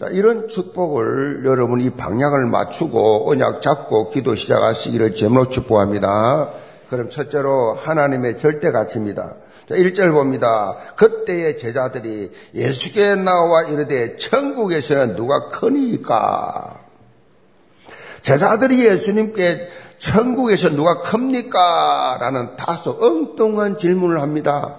자, 0.00 0.06
이런 0.08 0.48
축복을 0.48 1.44
여러분 1.44 1.82
이 1.82 1.90
방향을 1.90 2.46
맞추고 2.46 3.30
언약 3.30 3.60
잡고 3.60 4.08
기도 4.08 4.34
시작하시기를 4.34 5.14
제물로 5.14 5.48
축복합니다. 5.50 6.50
그럼 6.88 7.10
첫째로 7.10 7.74
하나님의 7.74 8.38
절대 8.38 8.72
가치입니다. 8.72 9.36
자, 9.72 9.78
1절 9.78 10.12
봅니다. 10.12 10.76
그때의 10.96 11.56
제자들이 11.56 12.30
예수께 12.54 13.14
나와 13.14 13.62
이르되 13.62 14.18
천국에서 14.18 15.16
누가 15.16 15.48
크니까? 15.48 16.80
제자들이 18.20 18.84
예수님께 18.84 19.68
천국에서 19.96 20.70
누가 20.70 21.00
큽니까? 21.00 22.18
라는 22.20 22.54
다소 22.56 22.98
엉뚱한 23.00 23.78
질문을 23.78 24.20
합니다. 24.20 24.76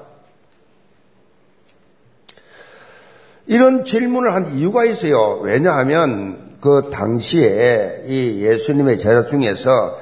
이런 3.47 3.83
질문을 3.83 4.31
한 4.31 4.57
이유가 4.57 4.85
있어요. 4.85 5.39
왜냐하면 5.41 6.57
그 6.61 6.91
당시에 6.91 8.03
이 8.05 8.43
예수님의 8.43 8.99
제자 8.99 9.25
중에서 9.25 9.99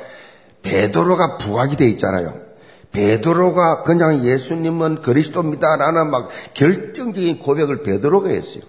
베드로가 0.63 1.37
부각이 1.37 1.77
돼 1.77 1.87
있잖아요. 1.87 2.50
베드로가 2.91 3.83
그냥 3.83 4.23
예수님은 4.23 4.99
그리스도입니다라는 4.99 6.09
막 6.09 6.29
결정적인 6.53 7.39
고백을 7.39 7.83
베드로가 7.83 8.29
했어요. 8.29 8.63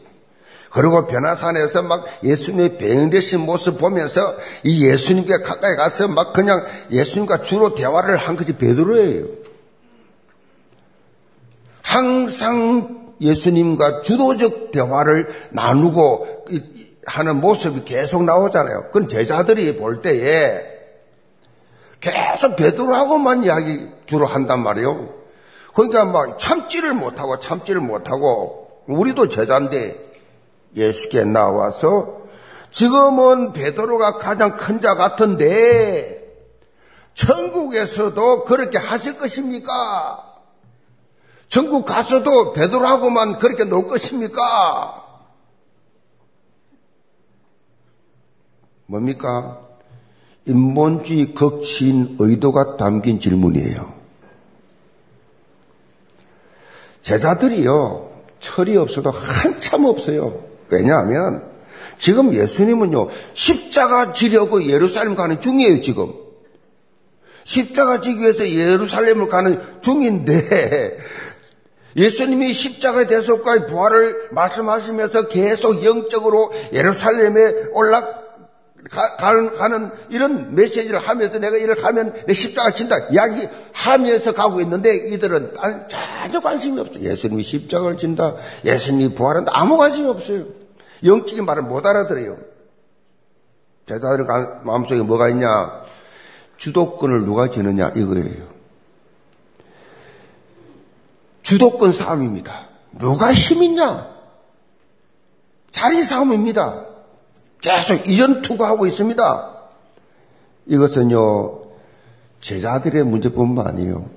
그리고 0.71 1.07
변화산에서 1.07 1.83
막 1.83 2.07
예수님의 2.25 2.79
배응되신 2.79 3.41
모습 3.41 3.79
보면서 3.79 4.35
이 4.65 4.87
예수님께 4.87 5.41
가까이 5.45 5.77
가서 5.77 6.09
막 6.09 6.33
그냥 6.33 6.65
예수님과 6.91 7.43
주로 7.43 7.75
대화를 7.75 8.17
한 8.17 8.37
것이 8.37 8.57
베드로예요. 8.57 9.27
항상 11.83 13.15
예수님과 13.21 14.01
주도적 14.03 14.73
대화를 14.73 15.29
나누고 15.51 16.47
하는 17.07 17.41
모습이 17.41 17.85
계속 17.85 18.25
나오잖아요. 18.25 18.85
그건 18.85 19.09
제자들이 19.09 19.77
볼 19.77 20.01
때에 20.01 20.72
계속 22.03 22.57
베드로하고만 22.57 23.45
이야기 23.45 23.89
주로 24.07 24.27
한단 24.27 24.63
말이에요. 24.63 25.09
그러니까 25.73 26.05
막 26.05 26.39
참지를 26.39 26.93
못하고 26.93 27.39
참지를 27.39 27.81
못하고 27.81 28.83
우리도 28.89 29.29
제자인데 29.31 30.13
예수께 30.77 31.25
나와서 31.25 32.21
지금은 32.71 33.53
베드로가 33.53 34.19
가장 34.19 34.57
큰 34.57 34.81
자 34.81 34.95
같은데 34.95 36.21
천국에서도 37.15 38.45
그렇게 38.45 38.79
하실 38.79 39.17
것입니까? 39.17 40.29
천국 41.49 41.85
가서도 41.85 42.55
베드로하고만 42.55 43.39
그렇게 43.39 43.65
놀 43.65 43.87
것입니까? 43.87 45.05
뭡니까? 48.87 49.62
인본주의 50.47 51.35
극치인 51.35 52.17
의도가 52.19 52.77
담긴 52.77 53.21
질문이에요. 53.21 53.93
제자들이요, 57.03 58.11
철이 58.41 58.77
없어도 58.77 59.11
한참 59.11 59.85
없어요. 59.85 60.43
왜냐하면, 60.69 61.45
지금 61.99 62.35
예수님은요, 62.35 63.09
십자가 63.35 64.13
지려고 64.13 64.65
예루살렘 64.67 65.15
가는 65.15 65.41
중이에요, 65.41 65.81
지금. 65.81 66.13
십자가 67.45 68.01
지기 68.01 68.21
위해서 68.21 68.49
예루살렘을 68.49 69.29
가는 69.29 69.61
중인데, 69.81 70.99
예수님이 71.97 72.53
십자가의 72.53 73.07
대속과의 73.09 73.67
부활을 73.67 74.29
말씀하시면서 74.31 75.29
계속 75.29 75.85
영적으로 75.85 76.53
예루살렘에 76.73 77.67
올라 77.75 78.22
가, 78.93 79.69
는 79.69 79.91
이런 80.11 80.55
메시지를 80.55 80.99
하면서 80.99 81.39
내가 81.39 81.57
이를 81.57 81.83
하면 81.83 82.13
내 82.27 82.35
십자가 82.35 82.73
친다 82.73 83.09
이야기 83.11 83.49
하면서 83.73 84.33
가고 84.33 84.61
있는데 84.61 84.95
이들은 85.09 85.55
전혀 85.89 86.41
관심이 86.41 86.79
없어요. 86.79 87.01
예수님이 87.01 87.43
십자가를 87.43 87.97
진다. 87.97 88.37
예수님이 88.65 89.15
부활한다. 89.15 89.53
아무 89.55 89.79
관심이 89.79 90.07
없어요. 90.07 90.45
영적인 91.05 91.45
말을 91.47 91.63
못 91.63 91.87
알아들어요. 91.87 92.37
제자들 93.87 94.27
마음속에 94.63 95.01
뭐가 95.01 95.31
있냐? 95.31 95.83
주도권을 96.59 97.25
누가 97.25 97.49
지느냐 97.49 97.93
이거예요. 97.97 98.53
주도권 101.43 101.93
싸움입니다. 101.93 102.69
누가 102.93 103.33
힘 103.33 103.63
있냐? 103.63 104.07
자리 105.71 106.05
싸움입니다. 106.05 106.92
계속 107.63 108.07
이전 108.09 108.43
투구하고 108.43 108.87
있습니다. 108.87 109.53
이것은요, 110.67 111.61
제자들의 112.41 113.05
문제뿐만 113.05 113.67
아니에요. 113.67 114.11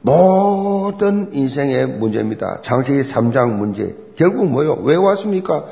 모든 0.00 1.32
인생의 1.32 1.86
문제입니다. 1.86 2.60
장세기 2.62 3.00
3장 3.00 3.56
문제. 3.56 3.96
결국 4.16 4.46
뭐요? 4.46 4.74
왜 4.82 4.96
왔습니까? 4.96 5.64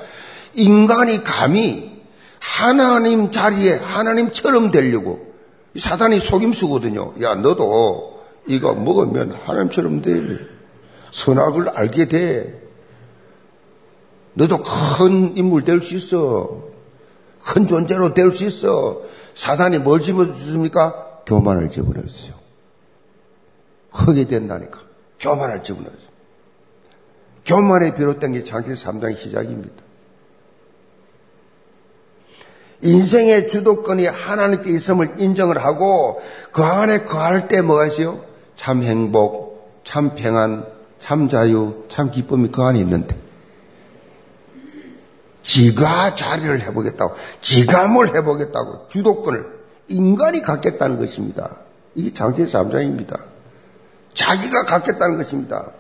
인간이 0.55 1.23
감히 1.23 2.01
하나님 2.39 3.31
자리에 3.31 3.75
하나님처럼 3.75 4.71
되려고 4.71 5.35
사단이 5.77 6.21
속임수거든요. 6.21 7.15
야, 7.23 7.35
너도 7.35 8.23
이거 8.47 8.75
먹으면 8.75 9.33
하나님처럼 9.33 10.03
돼. 10.03 10.13
선악을 11.11 11.71
알게 11.71 12.09
돼. 12.09 12.61
너도 14.35 14.59
큰 14.63 15.37
인물 15.37 15.65
될 15.65 15.81
수 15.81 15.95
있어. 15.97 16.74
큰 17.47 17.67
존재로 17.67 18.15
될 18.15 18.31
수 18.31 18.45
있어. 18.45 19.03
사단이 19.35 19.79
뭘 19.79 20.01
집어주십니까? 20.01 21.21
교만을 21.27 21.69
집어넣었어요. 21.69 22.35
크게 23.93 24.25
된다니까. 24.27 24.81
교만을 25.21 25.63
집어넣었어요. 25.63 26.15
교만에 27.45 27.95
비롯된 27.95 28.33
게 28.33 28.45
창세기 28.45 28.75
3장의 28.75 29.19
시작입니다. 29.19 29.83
인생의 32.83 33.49
주도권이 33.49 34.07
하나님께 34.07 34.71
있음을 34.71 35.15
인정을 35.19 35.59
하고 35.65 36.21
그 36.53 36.63
안에 36.63 37.05
거할 37.05 37.49
때 37.49 37.63
뭐가 37.63 37.87
있어요? 37.87 38.25
참 38.57 38.83
행복, 38.83 39.81
참 39.85 40.15
평안, 40.15 40.67
참 40.99 41.29
자유, 41.29 41.85
참 41.89 42.11
기쁨이 42.11 42.51
그 42.51 42.63
안에 42.63 42.79
있는데 42.81 43.17
지가 45.45 46.15
자리를 46.15 46.63
해보겠다고, 46.63 47.15
지가 47.41 47.87
뭘 47.87 48.17
해보겠다고 48.17 48.89
주도권을 48.89 49.47
인간이 49.89 50.43
갖겠다는 50.43 50.99
것입니다. 50.99 51.61
이게 51.95 52.13
장세기 52.13 52.51
3장입니다. 52.51 53.23
자기가 54.15 54.65
갖겠다는 54.65 55.19
것입니다. 55.19 55.71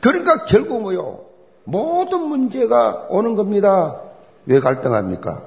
그러니까 0.00 0.44
결국 0.46 0.82
뭐요? 0.82 1.26
모든 1.64 2.22
문제가 2.22 3.06
오는 3.10 3.36
겁니다. 3.36 4.00
왜 4.46 4.58
갈등합니까? 4.58 5.44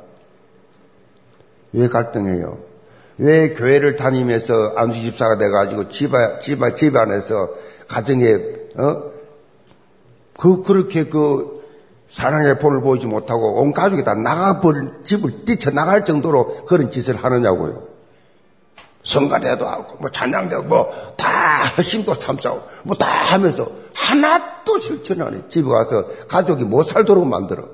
왜 1.73 1.87
갈등해요? 1.87 2.59
왜 3.17 3.53
교회를 3.53 3.95
다니면서 3.95 4.73
안수 4.75 5.01
집사가 5.01 5.37
돼가지고 5.37 5.89
집안, 5.89 6.39
집안, 6.39 6.75
집안에서 6.75 7.49
가정에, 7.87 8.35
어? 8.77 9.11
그, 10.37 10.61
그렇게 10.63 11.05
그 11.05 11.54
사랑의 12.09 12.59
본을 12.59 12.81
보이지 12.81 13.07
못하고 13.07 13.61
온 13.61 13.71
가족이 13.73 14.03
다 14.03 14.13
나가버린 14.15 15.03
집을 15.03 15.45
뛰쳐나갈 15.45 16.05
정도로 16.05 16.65
그런 16.65 16.91
짓을 16.91 17.15
하느냐고요. 17.15 17.83
성가대도 19.03 19.67
하고, 19.67 19.97
뭐 19.99 20.09
찬양대도 20.09 20.63
뭐다 20.63 21.65
핵심도 21.77 22.17
참자고, 22.17 22.63
뭐 22.83 22.95
다 22.97 23.05
하면서 23.07 23.69
하나도 23.93 24.79
실천 24.79 25.21
안 25.21 25.35
해. 25.35 25.41
집에 25.47 25.67
가서 25.69 26.07
가족이 26.27 26.63
못 26.63 26.83
살도록 26.83 27.27
만들어. 27.27 27.65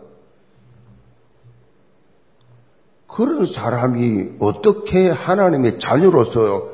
그런 3.08 3.46
사람이 3.46 4.32
어떻게 4.40 5.10
하나님의 5.10 5.80
자녀로서 5.80 6.70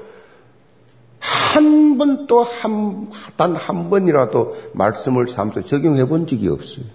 한 1.20 1.98
번도 1.98 2.44
한, 2.44 3.10
단 3.38 3.56
한 3.56 3.90
번이라도 3.90 4.56
말씀을 4.74 5.28
삼서 5.28 5.66
적용해 5.66 6.06
본 6.06 6.28
적이 6.28 6.50
없어요. 6.50 6.86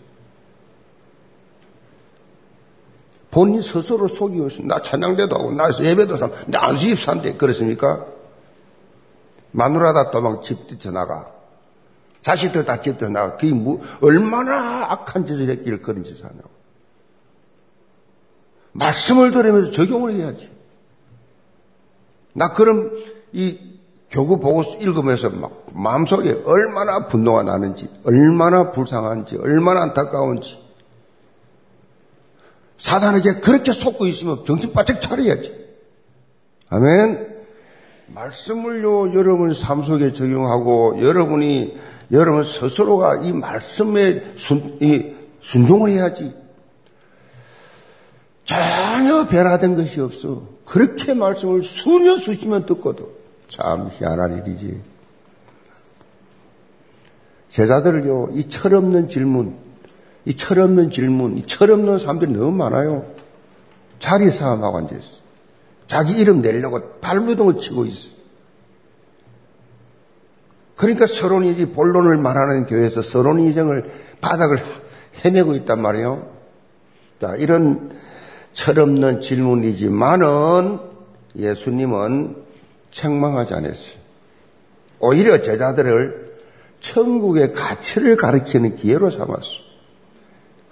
본인 3.32 3.62
스스로 3.62 4.06
속이고 4.08 4.46
있습니다. 4.46 4.74
나 4.74 4.82
찬양대도 4.82 5.34
하고, 5.34 5.52
나 5.52 5.64
예배도 5.80 6.16
삼, 6.16 6.30
나 6.46 6.66
안수입 6.66 7.00
산대. 7.00 7.36
그렇습니까? 7.36 8.04
마누라다 9.50 10.10
도망집 10.10 10.68
뛰쳐나가. 10.68 11.32
자식들 12.20 12.64
다 12.66 12.80
집 12.80 12.98
뛰쳐나가. 12.98 13.36
그게 13.36 13.54
뭐, 13.54 13.82
얼마나 14.02 14.92
악한 14.92 15.26
짓을 15.26 15.48
했기를 15.48 15.80
그런 15.80 16.04
짓을 16.04 16.26
하냐고. 16.26 16.50
말씀을 18.72 19.32
들으면서 19.32 19.70
적용을 19.72 20.12
해야지. 20.14 20.50
나 22.34 22.52
그럼 22.52 22.90
이 23.32 23.58
교구 24.10 24.40
보고 24.40 24.62
읽으면서 24.78 25.30
막 25.30 25.64
마음속에 25.72 26.42
얼마나 26.44 27.06
분노가 27.06 27.42
나는지, 27.44 27.88
얼마나 28.04 28.72
불쌍한지, 28.72 29.38
얼마나 29.38 29.82
안타까운지. 29.84 30.61
사단에게 32.82 33.34
그렇게 33.34 33.72
속고 33.72 34.06
있으면 34.08 34.44
정신 34.44 34.72
바짝 34.72 35.00
차려야지. 35.00 35.54
아멘. 36.68 37.44
말씀을요, 38.08 39.14
여러분 39.14 39.54
삶 39.54 39.84
속에 39.84 40.12
적용하고, 40.12 41.00
여러분이, 41.00 41.78
여러분 42.10 42.42
스스로가 42.42 43.20
이 43.22 43.32
말씀에 43.32 44.34
순, 44.36 44.78
이 44.82 45.14
순종을 45.40 45.90
해야지. 45.90 46.34
전혀 48.44 49.26
변화된 49.28 49.76
것이 49.76 50.00
없어. 50.00 50.42
그렇게 50.66 51.14
말씀을 51.14 51.62
수년 51.62 52.18
수시면 52.18 52.66
듣고도 52.66 53.12
참 53.46 53.90
희한한 53.92 54.38
일이지. 54.38 54.82
제자들을요, 57.48 58.30
이 58.32 58.48
철없는 58.48 59.06
질문, 59.08 59.56
이 60.24 60.36
철없는 60.36 60.90
질문, 60.90 61.38
이 61.38 61.42
철없는 61.42 61.98
사람들이 61.98 62.32
너무 62.32 62.52
많아요. 62.52 63.06
자리 63.98 64.30
싸움하고 64.30 64.78
앉아있어. 64.78 65.22
자기 65.86 66.18
이름 66.18 66.42
내려고 66.42 66.80
발부동을 67.00 67.58
치고 67.58 67.86
있어. 67.86 68.12
그러니까 70.76 71.06
서론이지 71.06 71.66
본론을 71.66 72.18
말하는 72.18 72.66
교회에서 72.66 73.02
서론이정을 73.02 73.92
바닥을 74.20 74.58
헤매고 75.24 75.54
있단 75.56 75.80
말이에요. 75.80 76.28
자, 77.20 77.36
이런 77.36 77.92
철없는 78.52 79.20
질문이지만은 79.20 80.80
예수님은 81.36 82.36
책망하지 82.90 83.54
않았어요. 83.54 84.02
오히려 84.98 85.40
제자들을 85.42 86.38
천국의 86.80 87.52
가치를 87.52 88.16
가르치는 88.16 88.76
기회로 88.76 89.10
삼았어요. 89.10 89.71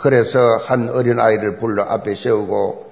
그래서 0.01 0.57
한 0.57 0.89
어린아이를 0.89 1.59
불러 1.59 1.85
앞에 1.85 2.15
세우고 2.15 2.91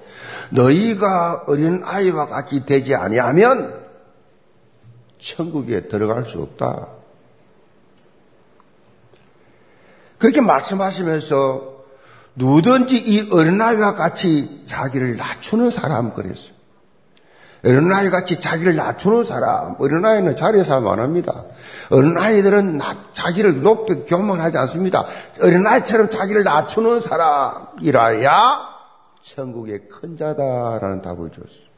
너희가 0.51 1.45
어린아이와 1.47 2.27
같이 2.27 2.67
되지 2.67 2.93
아니하면 2.93 3.83
천국에 5.17 5.87
들어갈 5.87 6.23
수 6.23 6.39
없다. 6.39 6.87
그렇게 10.19 10.39
말씀하시면서 10.39 11.79
누구든지 12.35 12.97
이 12.97 13.29
어린아이와 13.31 13.95
같이 13.95 14.63
자기를 14.67 15.17
낮추는 15.17 15.71
사람 15.71 16.13
그랬어요. 16.13 16.58
어린아이 17.63 18.09
같이 18.09 18.39
자기를 18.39 18.75
낮추는 18.75 19.23
사람, 19.23 19.75
어린아이는 19.79 20.35
자리에서 20.35 20.75
안 20.75 20.99
합니다. 20.99 21.43
어린 21.89 22.17
아이들은 22.17 22.79
자기를 23.11 23.61
높이 23.61 24.05
교만하지 24.05 24.57
않습니다. 24.59 25.05
어린 25.41 25.67
아이처럼 25.67 26.09
자기를 26.09 26.43
낮추는 26.43 27.01
사람이라야 27.01 28.69
천국의 29.21 29.87
큰 29.89 30.15
자다라는 30.15 31.01
답을 31.01 31.31
줬어요. 31.31 31.69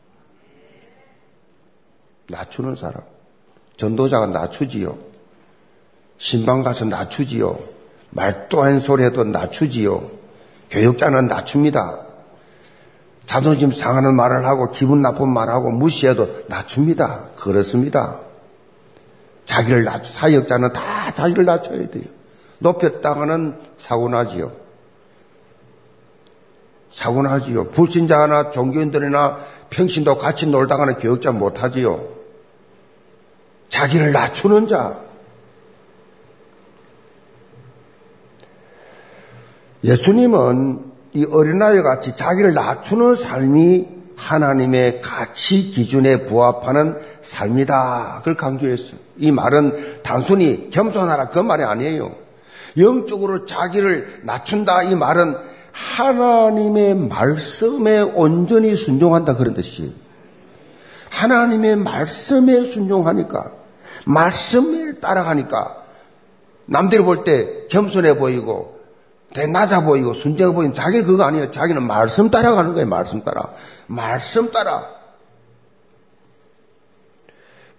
낮추는 2.30 2.76
사람. 2.76 3.02
전도자가 3.78 4.28
낮추지요. 4.28 4.98
신방 6.18 6.62
가서 6.62 6.86
낮추지요. 6.86 7.58
말도 8.12 8.62
한 8.62 8.80
소리 8.80 9.04
해도 9.04 9.24
낮추지요. 9.24 10.12
교육자는 10.70 11.28
낮춥니다. 11.28 12.11
자존심 13.26 13.72
상하는 13.72 14.16
말을 14.16 14.46
하고 14.46 14.72
기분 14.72 15.02
나쁜 15.02 15.30
말하고 15.30 15.72
무시해도 15.72 16.44
낮춥니다. 16.48 17.30
그렇습니다. 17.38 18.20
자기를 19.46 19.84
낮추, 19.84 20.14
사역자는 20.14 20.74
다 20.74 21.14
자기를 21.14 21.46
낮춰야 21.46 21.90
돼요. 21.90 22.04
높였다가는 22.60 23.56
사고나지요. 23.78 24.52
사고나지요. 26.92 27.70
불신자나 27.70 28.52
종교인들이나 28.52 29.40
평신도 29.70 30.18
같이 30.18 30.46
놀다가는 30.48 30.96
교육자 31.00 31.32
못하지요. 31.32 32.08
자기를 33.70 34.12
낮추는 34.12 34.68
자. 34.68 35.00
예수님은 39.84 40.91
이 41.14 41.26
어린아이 41.26 41.82
같이 41.82 42.16
자기를 42.16 42.54
낮추는 42.54 43.16
삶이 43.16 43.88
하나님의 44.16 45.02
가치 45.02 45.72
기준에 45.72 46.26
부합하는 46.26 46.98
삶이다. 47.22 48.20
그걸 48.20 48.36
강조했어요. 48.36 49.00
이 49.18 49.32
말은 49.32 50.02
단순히 50.04 50.70
겸손하라 50.70 51.30
그 51.30 51.40
말이 51.40 51.64
아니에요. 51.64 52.16
영적으로 52.78 53.46
자기를 53.46 54.22
낮춘다 54.24 54.84
이 54.84 54.96
말은 54.96 55.36
하나님의 55.72 56.96
말씀에 56.96 58.02
온전히 58.02 58.76
순종한다 58.76 59.36
그런 59.36 59.54
뜻이에요. 59.54 59.92
하나님의 61.10 61.78
말씀에 61.78 62.72
순종하니까 62.72 63.52
말씀에 64.06 65.00
따라가니까 65.00 65.78
남들이 66.66 67.02
볼 67.04 67.24
때 67.24 67.68
겸손해 67.70 68.18
보이고 68.18 68.81
대 69.34 69.48
낮아 69.48 69.82
보이고 69.84 70.14
순정해 70.14 70.54
보이는 70.54 70.74
자기는 70.74 71.06
그거 71.06 71.24
아니에요. 71.24 71.52
자기는 71.52 71.82
말씀 71.84 72.30
따라가는 72.30 72.74
거예요. 72.74 72.88
말씀 72.88 73.24
따라. 73.24 73.52
말씀 73.88 74.52
따라. 74.52 74.88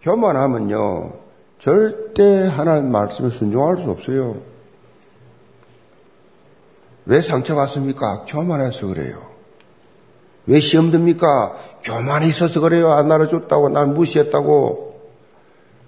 교만하면요. 0.02 1.12
절대 1.58 2.48
하나님 2.48 2.90
말씀에 2.90 3.30
순종할 3.30 3.76
수 3.76 3.90
없어요. 3.90 4.36
왜 7.04 7.20
상처받습니까? 7.20 8.24
교만해서 8.28 8.86
그래요. 8.86 9.22
왜 10.46 10.58
시험 10.60 10.90
듭니까? 10.90 11.56
교만이 11.84 12.28
있어서 12.28 12.60
그래요. 12.60 12.92
안 12.92 13.10
알아줬다고, 13.10 13.68
날 13.68 13.86
무시했다고. 13.86 15.00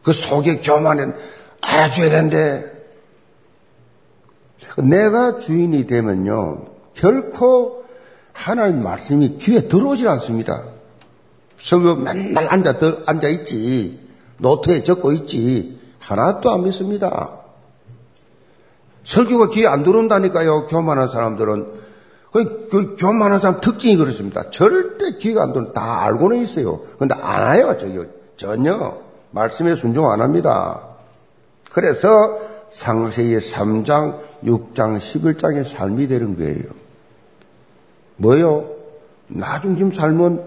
그 0.02 0.12
속에 0.12 0.58
교만은 0.58 1.14
알아줘야 1.60 2.10
되는데. 2.10 2.73
내가 4.82 5.38
주인이 5.38 5.86
되면요. 5.86 6.62
결코 6.94 7.84
하나님 8.32 8.82
말씀이 8.82 9.38
귀에 9.38 9.68
들어오질 9.68 10.08
않습니다. 10.08 10.64
설교 11.58 11.96
맨날 11.96 12.48
앉아, 12.48 12.74
앉아 13.06 13.28
있지. 13.28 14.00
노트에 14.38 14.82
적고 14.82 15.12
있지. 15.12 15.78
하나도 16.00 16.50
안 16.50 16.64
믿습니다. 16.64 17.38
설교가 19.04 19.50
귀에 19.50 19.66
안 19.66 19.84
들어온다니까요. 19.84 20.66
교만한 20.66 21.08
사람들은. 21.08 21.84
그, 22.32 22.68
그 22.68 22.96
교만한 22.98 23.38
사람 23.38 23.60
특징이 23.60 23.96
그렇습니다. 23.96 24.50
절대 24.50 25.18
귀가 25.18 25.42
안 25.42 25.52
들어. 25.52 25.72
다 25.72 26.02
알고는 26.02 26.38
있어요. 26.38 26.80
근데 26.98 27.14
안 27.14 27.54
해요. 27.54 27.76
저기 27.78 28.00
전혀 28.36 28.98
말씀에 29.30 29.76
순종 29.76 30.10
안 30.10 30.20
합니다. 30.20 30.80
그래서 31.70 32.38
상세의 32.74 33.38
3장, 33.38 34.18
6장, 34.42 34.98
11장의 34.98 35.64
삶이 35.64 36.08
되는 36.08 36.36
거예요. 36.36 36.64
뭐요? 38.16 38.68
나중 39.28 39.76
좀 39.76 39.92
살면 39.92 40.44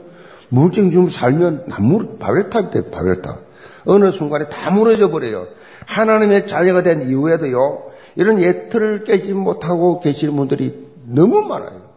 물증 0.49 0.91
좀 0.91 1.07
살면 1.07 1.67
나무 1.67 2.17
바벨탑이 2.17 2.71
돼 2.71 2.91
바벨탑. 2.91 3.39
어느 3.85 4.11
순간에 4.11 4.49
다 4.49 4.69
무너져 4.71 5.09
버려요. 5.09 5.47
하나님의 5.85 6.47
자녀가 6.47 6.83
된 6.83 7.07
이후에도요. 7.09 7.91
이런 8.17 8.41
예틀을 8.41 9.05
깨지 9.05 9.33
못하고 9.33 10.01
계시는 10.01 10.35
분들이 10.35 10.85
너무 11.05 11.41
많아요. 11.43 11.87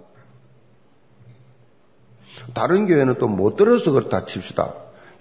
다른 2.55 2.87
교회는 2.87 3.17
또 3.19 3.27
못 3.27 3.57
들어서 3.57 3.91
그렇다 3.91 4.27
칩시다. 4.27 4.75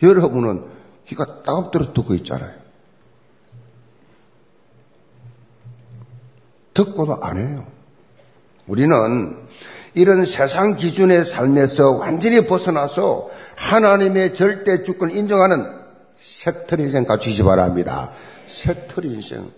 여러분은 0.04 0.66
귀가 1.08 1.42
따갑도록 1.42 1.96
듣고 1.96 2.14
있잖아요. 2.16 2.69
듣고도 6.80 7.18
안 7.22 7.38
해요. 7.38 7.66
우리는 8.68 9.38
이런 9.94 10.24
세상 10.24 10.76
기준의 10.76 11.26
삶에서 11.26 11.92
완전히 11.92 12.46
벗어나서 12.46 13.30
하나님의 13.56 14.34
절대 14.34 14.84
주권을 14.84 15.16
인정하는 15.16 15.66
새틀 16.18 16.80
인생 16.80 17.06
갖추시 17.06 17.44
바랍니다. 17.44 18.12
새틀 18.46 19.06
인생. 19.06 19.52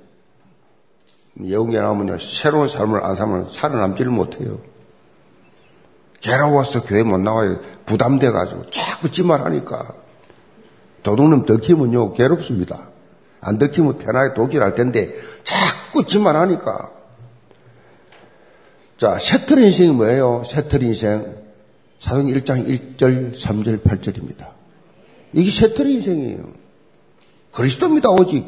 예언계 1.41 1.79
나오면요, 1.79 2.17
새로운 2.19 2.67
삶을 2.67 3.03
안 3.03 3.15
살면 3.15 3.47
살아남지를 3.51 4.11
못해요. 4.11 4.59
괴로워서 6.21 6.83
교회 6.83 7.03
못 7.03 7.17
나와요. 7.19 7.59
부담돼가지고 7.85 8.69
자꾸 8.69 9.11
찜만 9.11 9.41
하니까. 9.41 9.93
도둑놈 11.03 11.45
들키면요, 11.45 12.13
괴롭습니다. 12.13 12.89
안 13.41 13.57
들키면 13.57 13.97
편하게 13.97 14.33
독일할 14.35 14.75
텐데 14.75 15.13
자꾸 15.43 16.05
찜만 16.05 16.35
하니까. 16.35 17.00
자, 19.01 19.17
셋틀 19.17 19.63
인생이 19.63 19.89
뭐예요? 19.93 20.43
셋틀 20.45 20.83
인생. 20.83 21.25
사도행 21.99 22.27
1장 22.27 22.67
1절, 22.67 23.33
3절, 23.33 23.81
8절입니다. 23.81 24.49
이게 25.33 25.49
셋틀 25.49 25.89
인생이에요. 25.89 26.43
그리스도입니다, 27.51 28.09
오직. 28.09 28.45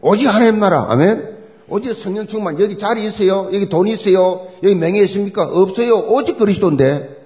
오직 0.00 0.26
하나님 0.26 0.58
나라. 0.58 0.86
아멘? 0.90 1.44
오직 1.68 1.94
성령 1.94 2.26
충만. 2.26 2.58
여기 2.58 2.76
자리 2.76 3.04
있어요? 3.04 3.50
여기 3.52 3.68
돈 3.68 3.86
있어요? 3.86 4.48
여기 4.64 4.74
명예 4.74 4.98
있습니까? 5.02 5.44
없어요. 5.44 5.94
오직 6.08 6.38
그리스도인데. 6.38 7.24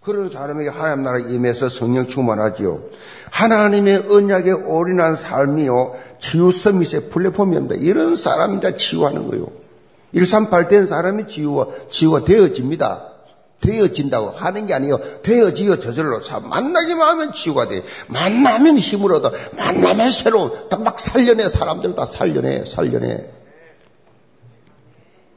그런 0.00 0.28
사람에게 0.28 0.70
하나님 0.70 1.04
나라 1.04 1.20
임해서 1.20 1.68
성령 1.68 2.08
충만하지요. 2.08 2.82
하나님의 3.30 4.06
언약에 4.10 4.50
올인한 4.50 5.14
삶이요. 5.14 5.94
치유 6.18 6.50
서밋의 6.50 7.10
플랫폼입니다. 7.10 7.76
이런 7.76 8.16
사람이다 8.16 8.74
치유하는 8.74 9.28
거요. 9.28 9.46
138된 10.14 10.86
사람이 10.86 11.26
치유가, 11.26 11.66
치유가 11.88 12.24
되어집니다. 12.24 13.08
되어진다고 13.60 14.30
하는 14.30 14.66
게 14.66 14.74
아니에요. 14.74 14.98
되어지요, 15.22 15.78
저절로. 15.78 16.20
만나기만 16.42 17.08
하면 17.10 17.32
치유가 17.32 17.68
돼. 17.68 17.82
만나면 18.08 18.76
힘을 18.76 19.12
얻어. 19.12 19.32
만나면 19.56 20.10
새로운, 20.10 20.50
막 20.82 20.98
살려내. 20.98 21.48
사람들 21.48 21.94
다 21.94 22.04
살려내, 22.04 22.64
살려내. 22.66 23.30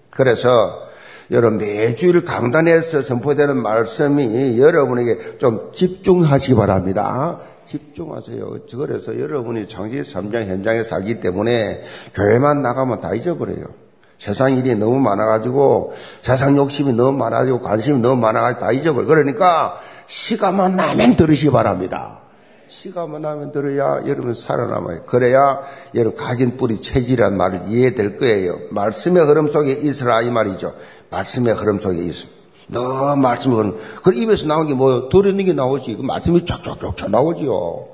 그래서, 0.10 0.82
여러분, 1.30 1.60
매주일 1.60 2.24
강단에서 2.24 3.04
선포되는 3.04 3.58
말씀이 3.58 4.60
여러분에게 4.60 5.38
좀 5.38 5.72
집중하시기 5.74 6.56
바랍니다. 6.56 7.42
집중하세요. 7.68 8.60
그래서 8.72 9.20
여러분이 9.20 9.68
장기 9.68 10.02
3장 10.02 10.48
현장에 10.48 10.84
살기 10.84 11.20
때문에 11.20 11.82
교회만 12.14 12.62
나가면 12.62 13.02
다 13.02 13.14
잊어버려요. 13.14 13.85
세상 14.20 14.58
일이 14.58 14.76
너무 14.76 15.00
많아가지고 15.00 15.94
세상 16.22 16.58
욕심이 16.58 16.94
너무 16.94 17.18
많아가지고 17.18 17.62
관심이 17.62 18.00
너무 18.00 18.20
많아가지고 18.22 18.60
다 18.62 18.72
잊어버려. 18.72 19.08
그러니까 19.08 19.80
시간만 20.06 20.76
나면 20.76 21.16
들으시 21.16 21.46
기 21.46 21.52
바랍니다. 21.52 22.20
시간만 22.68 23.22
나면 23.22 23.52
들어야 23.52 24.02
여러분 24.08 24.34
살아남아요. 24.34 25.04
그래야 25.04 25.60
여러분 25.94 26.16
각인 26.22 26.58
뿌리 26.58 26.82
체질이란 26.82 27.38
말을 27.38 27.64
이해될 27.68 28.18
거예요. 28.18 28.58
말씀의 28.72 29.24
흐름 29.26 29.52
속에 29.52 29.74
있으라 29.74 30.22
이 30.22 30.30
말이죠. 30.30 30.74
말씀의 31.12 31.54
흐름 31.54 31.80
속에 31.80 32.04
있어. 32.04 32.28
너 32.68 33.16
말씀의 33.16 33.58
흐름. 33.58 33.78
그 34.04 34.14
입에서 34.14 34.48
나온 34.48 34.68
게 34.68 34.74
뭐요? 34.74 35.10
들었는 35.10 35.46
게 35.46 35.54
나오지. 35.54 35.98
그 35.98 36.02
말씀이 36.02 36.46
쫙쫙쫙 36.46 37.12
나오지요. 37.12 37.88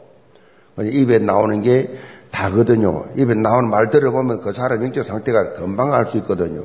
입에 0.79 1.19
나오는 1.19 1.62
게 1.62 1.99
다거든요. 2.31 3.05
입에 3.15 3.35
나오는 3.35 3.69
말 3.69 3.89
들어보면 3.89 4.41
그 4.41 4.51
사람 4.51 4.83
영적 4.83 5.05
상태가 5.05 5.53
금방 5.53 5.93
알 5.93 6.07
수 6.07 6.17
있거든요. 6.17 6.63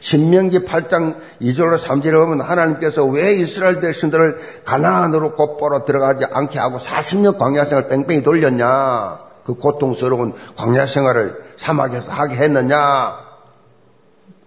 신명기 0.00 0.64
8장 0.64 1.16
2절로 1.40 1.78
3절에 1.78 2.12
보면 2.12 2.42
하나님께서 2.42 3.04
왜 3.06 3.32
이스라엘 3.34 3.80
백성들을 3.80 4.62
가나안으로 4.64 5.34
곧바로 5.34 5.84
들어가지 5.86 6.26
않게 6.30 6.58
하고 6.58 6.76
40년 6.76 7.38
광야 7.38 7.64
생활 7.64 7.88
뺑뺑이 7.88 8.22
돌렸냐? 8.22 9.18
그 9.44 9.54
고통스러운 9.54 10.34
광야 10.56 10.84
생활을 10.86 11.42
사막에서 11.56 12.12
하게 12.12 12.36
했느냐? 12.36 13.16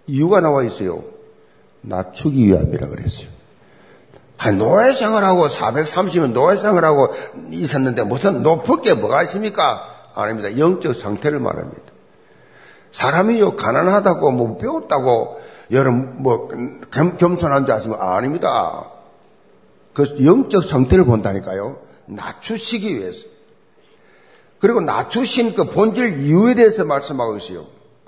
이유가 0.06 0.42
나와 0.42 0.64
있어요. 0.64 1.04
낮추기 1.82 2.48
위함이라 2.48 2.88
그랬어요. 2.90 3.30
노예 4.60 4.94
생활하고 4.94 5.48
430년 5.48 6.34
노예 6.34 6.58
생활하고 6.58 7.10
있었는데 7.50 8.04
무슨 8.04 8.44
높을 8.44 8.82
게 8.82 8.94
뭐가 8.94 9.24
있습니까? 9.24 9.97
아닙니다. 10.22 10.58
영적 10.58 10.96
상태를 10.96 11.40
말합니다. 11.40 11.84
사람이요, 12.92 13.56
가난하다고, 13.56 14.32
뭐, 14.32 14.58
배웠다고, 14.58 15.42
여러분, 15.72 16.24
뭐, 16.24 16.48
겸, 16.92 17.18
겸손한 17.18 17.66
줄 17.66 17.76
아시면 17.76 18.00
아닙니다. 18.02 18.90
그 19.94 20.16
영적 20.24 20.64
상태를 20.64 21.06
본다니까요. 21.06 21.78
낮추시기 22.06 22.96
위해서. 22.96 23.26
그리고 24.60 24.82
낮추신 24.82 25.54
그 25.56 25.66
본질 25.66 26.20
이유에 26.20 26.56
대해서 26.56 26.84
말씀하고 26.86 27.38
있어요. 27.38 27.66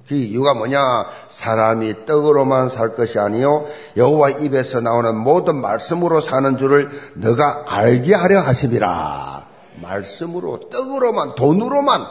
그 0.08 0.16
이유가 0.16 0.56
뭐냐? 0.56 1.06
사람이 1.30 2.08
떡으로만 2.08 2.70
살 2.70 2.96
것이 2.96 3.20
아니요 3.20 3.68
여호와 3.96 4.32
입에서 4.32 4.82
나오는 4.82 5.16
모든 5.16 5.62
말씀으로 5.62 6.20
사는 6.20 6.58
줄을 6.58 6.90
너가 7.14 7.66
알게 7.68 8.16
하려 8.16 8.40
하심이라. 8.40 9.49
말씀으로, 9.82 10.70
떡으로만, 10.70 11.36
돈으로만, 11.36 12.06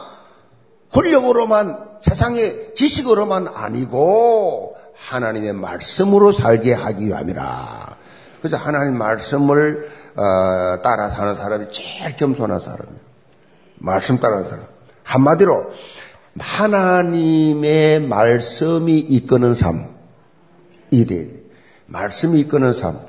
권력으로만, 0.91 1.99
세상의 2.01 2.73
지식으로만 2.75 3.49
아니고 3.49 4.75
하나님의 4.95 5.53
말씀으로 5.53 6.31
살게 6.31 6.73
하기 6.73 7.07
위함이라. 7.07 7.97
그래서 8.39 8.57
하나님 8.57 8.97
말씀을 8.97 9.89
어, 10.15 10.81
따라 10.81 11.09
사는 11.09 11.33
사람이 11.35 11.71
제일 11.71 12.15
겸손한 12.17 12.59
사람이에요. 12.59 12.99
말씀 13.75 14.19
따라 14.19 14.41
사람. 14.41 14.65
한마디로 15.03 15.71
하나님의 16.37 18.01
말씀이 18.01 18.99
이끄는 18.99 19.55
삶. 19.55 19.87
이래. 20.91 21.27
말씀이 21.87 22.39
이끄는 22.41 22.73
삶. 22.73 23.08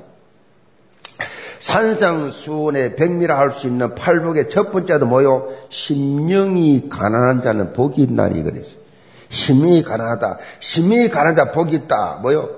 산상수원의 1.61 2.95
백미라 2.95 3.37
할 3.37 3.51
수 3.51 3.67
있는 3.67 3.93
팔복의 3.95 4.49
첫 4.49 4.71
번째도 4.71 5.05
뭐요? 5.05 5.47
심령이 5.69 6.89
가난한 6.89 7.41
자는 7.41 7.71
복이 7.73 8.01
있나니 8.01 8.41
그랬어요. 8.43 8.75
심이 9.29 9.83
가난하다. 9.83 10.39
심이 10.59 11.07
가난한 11.07 11.35
자 11.35 11.51
복이 11.51 11.75
있다. 11.75 12.19
뭐요? 12.23 12.49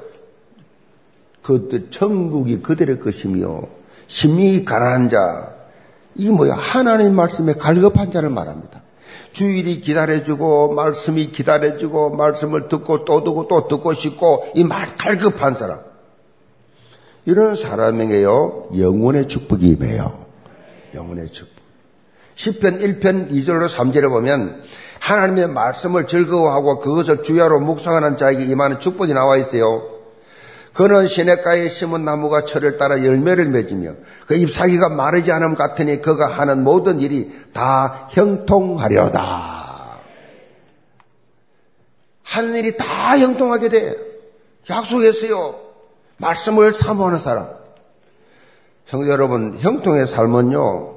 그 1.44 1.90
천국이 1.92 2.62
그들의 2.62 3.00
것이며 3.00 3.64
심이 4.08 4.64
가난한 4.64 5.10
자. 5.10 5.50
이 6.16 6.30
뭐야? 6.30 6.54
하나님 6.54 7.16
말씀에 7.16 7.54
갈급한 7.54 8.12
자를 8.12 8.30
말합니다. 8.30 8.82
주일이 9.34 9.82
기다려주고 9.82 10.74
말씀이 10.76 11.32
기다려주고 11.32 12.12
말씀을 12.12 12.70
듣고 12.70 13.04
또 13.04 13.24
듣고 13.24 13.48
또 13.48 13.68
듣고 13.68 13.94
싶고 13.94 14.46
이 14.56 14.64
말 14.64 14.96
갈급한 14.96 15.56
사람. 15.56 15.80
이런 17.26 17.56
사람에게요, 17.56 18.70
영원의 18.78 19.28
축복이 19.28 19.68
임해요. 19.70 20.26
영원의 20.94 21.32
축복. 21.32 21.64
10편 22.36 22.82
1편 22.82 23.32
2절로 23.32 23.68
3절에 23.68 24.10
보면 24.10 24.64
하나님의 25.00 25.48
말씀을 25.50 26.08
즐거워하고 26.08 26.80
그것을 26.80 27.24
주야로 27.24 27.60
묵상하는 27.60 28.18
자에게 28.18 28.44
임하는 28.46 28.80
축복이 28.80 29.14
나와 29.14 29.38
있어요. 29.38 29.90
그는 30.74 31.06
시냇가에 31.06 31.68
심은 31.68 32.04
나무가 32.04 32.46
철을 32.46 32.78
따라 32.78 33.04
열매를 33.04 33.50
맺으며 33.50 33.94
그 34.26 34.36
잎사귀가 34.36 34.90
마르지 34.90 35.32
않음 35.32 35.56
같으니 35.56 36.02
그가 36.02 36.28
하는 36.28 36.64
모든 36.64 37.00
일이 37.00 37.32
다 37.54 38.08
형통하려다. 38.12 39.64
하는 42.24 42.56
일이 42.56 42.76
다 42.76 43.20
형통하게 43.20 43.70
돼. 43.70 43.96
약속했어요. 44.68 45.63
말씀을 46.18 46.74
사모하는 46.74 47.20
사람. 47.20 47.50
성도 48.86 49.08
여러분, 49.10 49.58
형통의 49.60 50.08
삶은요, 50.08 50.94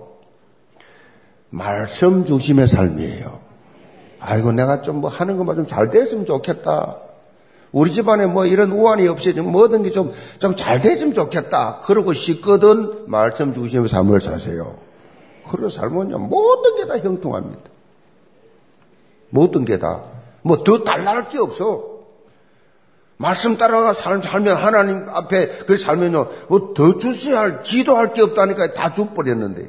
말씀 1.50 2.24
중심의 2.24 2.68
삶이에요. 2.68 3.40
아이고, 4.20 4.52
내가 4.52 4.83
좀 4.83 5.00
뭐 5.00 5.11
하는 5.11 5.37
것만 5.37 5.57
좀 5.57 5.66
잘 5.66 5.90
됐으면 5.90 6.26
좋겠다. 6.26 6.98
우리 7.72 7.92
집안에 7.92 8.26
뭐 8.26 8.46
이런 8.46 8.72
우환이 8.72 9.07
없이 9.09 9.35
좀 9.35 9.50
모든 9.52 9.83
게 9.83 9.90
좀, 9.90 10.12
좀 10.38 10.57
잘 10.57 10.81
됐으면 10.81 11.14
좋겠다. 11.14 11.81
그러고 11.85 12.12
싶거든 12.12 13.05
말씀 13.09 13.52
중심의 13.52 13.88
삶을 13.88 14.20
사세요. 14.20 14.76
그런 15.48 15.70
삶은요, 15.70 16.18
모든 16.18 16.76
게 16.76 16.87
다 16.87 16.98
형통합니다. 16.98 17.62
모든 19.31 19.64
게 19.64 19.79
다. 19.79 20.02
뭐 20.42 20.62
더 20.64 20.83
달라할 20.85 21.29
게 21.29 21.38
없어. 21.38 21.95
말씀 23.18 23.57
따라가 23.57 23.94
살면 23.94 24.57
하나님 24.57 25.09
앞에 25.09 25.59
그 25.66 25.76
살면요, 25.76 26.29
뭐 26.48 26.74
더 26.74 26.98
주셔야 26.98 27.40
할, 27.40 27.62
기도할 27.62 28.12
게 28.12 28.22
없다니까 28.22 28.74
다 28.74 28.92
줘버렸는데. 28.92 29.66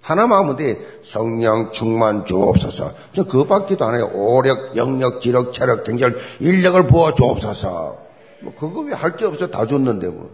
하나만 0.00 0.40
하면 0.40 0.56
돼. 0.56 0.80
성령 1.02 1.70
충만 1.70 2.24
주옵소서. 2.24 2.90
저 3.14 3.22
그거밖에도 3.24 3.84
안 3.84 3.94
해요. 3.94 4.10
오력, 4.14 4.76
영력, 4.76 5.20
지력, 5.20 5.52
체력, 5.52 5.84
경절, 5.84 6.18
인력을 6.40 6.88
부어 6.88 7.14
주옵소서. 7.14 7.98
뭐 8.40 8.52
그거 8.58 8.80
왜 8.80 8.92
할 8.94 9.16
게 9.16 9.24
없어 9.24 9.46
다 9.46 9.64
줬는데 9.64 10.08
뭐. 10.08 10.30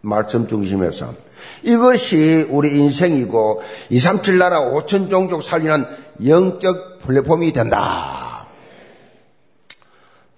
말씀 0.00 0.46
중심의 0.48 0.92
삶. 0.92 1.10
이것이 1.62 2.46
우리 2.48 2.78
인생이고 2.78 3.60
237 3.90 4.38
나라 4.38 4.60
5천 4.62 5.10
종족 5.10 5.42
살리는 5.42 5.84
영적 6.26 7.00
플랫폼이 7.00 7.52
된다. 7.52 8.37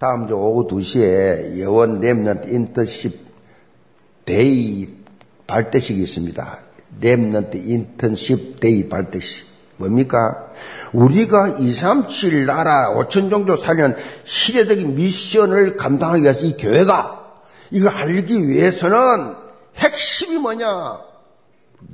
다음 0.01 0.27
주 0.27 0.33
오후 0.33 0.67
2시에 0.67 1.57
예원 1.57 1.99
Remnant 1.99 2.49
인턴십 2.49 3.19
Day 4.25 4.87
발대식이 5.45 6.01
있습니다. 6.01 6.57
Remnant 6.99 7.57
인턴십 7.57 8.59
Day 8.59 8.89
발대식. 8.89 9.45
뭡니까? 9.77 10.49
우리가 10.91 11.49
237 11.49 12.47
나라 12.47 12.95
5천 12.95 13.29
종족 13.29 13.57
살리는 13.57 13.95
시대적인 14.23 14.95
미션을 14.95 15.77
감당하기 15.77 16.23
위해서 16.23 16.47
이 16.47 16.57
교회가 16.57 17.43
이걸 17.69 17.93
알기 17.93 18.47
위해서는 18.47 19.35
핵심이 19.75 20.39
뭐냐? 20.39 20.99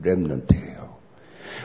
렘넌트예요. 0.01 0.95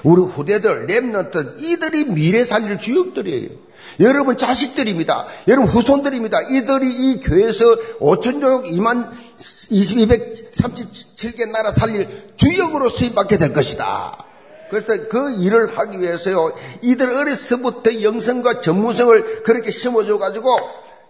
우리 0.02 0.22
후대들, 0.22 0.86
렘넌트, 0.86 1.58
이들이 1.60 2.06
미래 2.06 2.44
살릴 2.44 2.80
주역들이에요. 2.80 3.61
여러분 4.00 4.36
자식들입니다. 4.36 5.26
여러분 5.48 5.70
후손들입니다. 5.70 6.40
이들이 6.50 6.90
이 6.90 7.20
교회에서 7.20 7.76
5천족 8.00 8.64
2만 8.72 9.10
2237개 9.38 11.50
나라 11.50 11.70
살릴 11.70 12.32
주역으로 12.36 12.88
수임받게 12.88 13.38
될 13.38 13.52
것이다. 13.52 14.24
그래서 14.70 15.06
그 15.08 15.34
일을 15.34 15.76
하기 15.76 16.00
위해서요, 16.00 16.54
이들 16.80 17.14
어려서부터 17.14 18.02
영성과 18.02 18.62
전문성을 18.62 19.42
그렇게 19.42 19.70
심어줘 19.70 20.16
가지고 20.16 20.56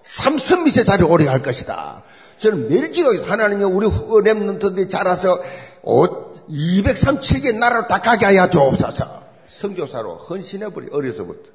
삼선 0.03 0.65
밑에 0.65 0.83
자리를 0.83 1.09
오래 1.09 1.29
할 1.29 1.43
것이다. 1.43 2.03
저는 2.39 2.69
매일 2.69 2.91
기도하겠습니다. 2.91 3.33
하나님이 3.33 3.63
우리 3.63 3.87
랩런트들이 3.87 4.91
자라서 4.91 5.41
237개 5.85 7.57
나라로 7.57 7.87
다 7.87 8.01
가게 8.01 8.27
하여 8.27 8.51
주옵소서. 8.51 9.23
성교사로 9.47 10.17
헌신해버리, 10.17 10.89
어려서부터. 10.91 11.52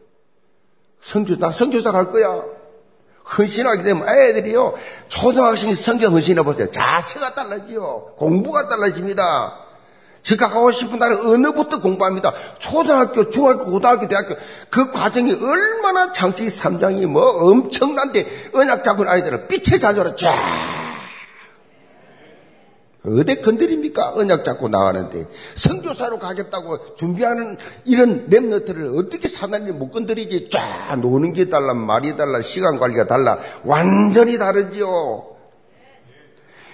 성교, 1.02 1.38
나 1.38 1.52
성교사 1.52 1.92
갈 1.92 2.10
거야. 2.10 2.44
헌신하게 3.38 3.84
되면 3.84 4.08
애들이요, 4.08 4.74
초등학생이 5.10 5.76
성경 5.76 6.14
헌신해 6.14 6.44
보세요. 6.44 6.72
자세가 6.72 7.34
달라지요. 7.34 8.14
공부가 8.16 8.70
달라집니다. 8.70 9.66
즉각 10.22 10.54
하고 10.56 10.72
싶은 10.72 11.00
날은 11.00 11.26
어느부터 11.26 11.80
공부합니다. 11.80 12.34
초등학교, 12.60 13.30
중학교, 13.30 13.66
고등학교, 13.66 14.08
대학교 14.08 14.36
그 14.70 14.92
과정이 14.92 15.34
얼마나 15.34 16.12
창세기 16.12 16.50
3장이 16.50 17.06
뭐 17.06 17.24
엄청난데 17.24 18.52
언약 18.54 18.84
잡은 18.84 19.08
아이들은 19.08 19.48
빛의 19.48 19.80
자녀로 19.80 20.16
쫙 20.16 20.34
어디 23.08 23.42
건드립니까? 23.42 24.14
언약 24.16 24.44
잡고 24.44 24.68
나가는데 24.68 25.28
성교사로 25.56 26.20
가겠다고 26.20 26.96
준비하는 26.96 27.58
이런 27.86 28.30
랩너트를 28.30 28.98
어떻게 28.98 29.28
사단이 29.28 29.72
못 29.72 29.92
건드리지? 29.92 30.50
쫙 30.50 31.00
노는 31.00 31.34
게 31.34 31.50
달라, 31.50 31.74
말이 31.74 32.18
달라, 32.18 32.42
시간 32.42 32.80
관리가 32.80 33.08
달라, 33.08 33.40
완전히 33.64 34.38
다르지요. 34.38 35.36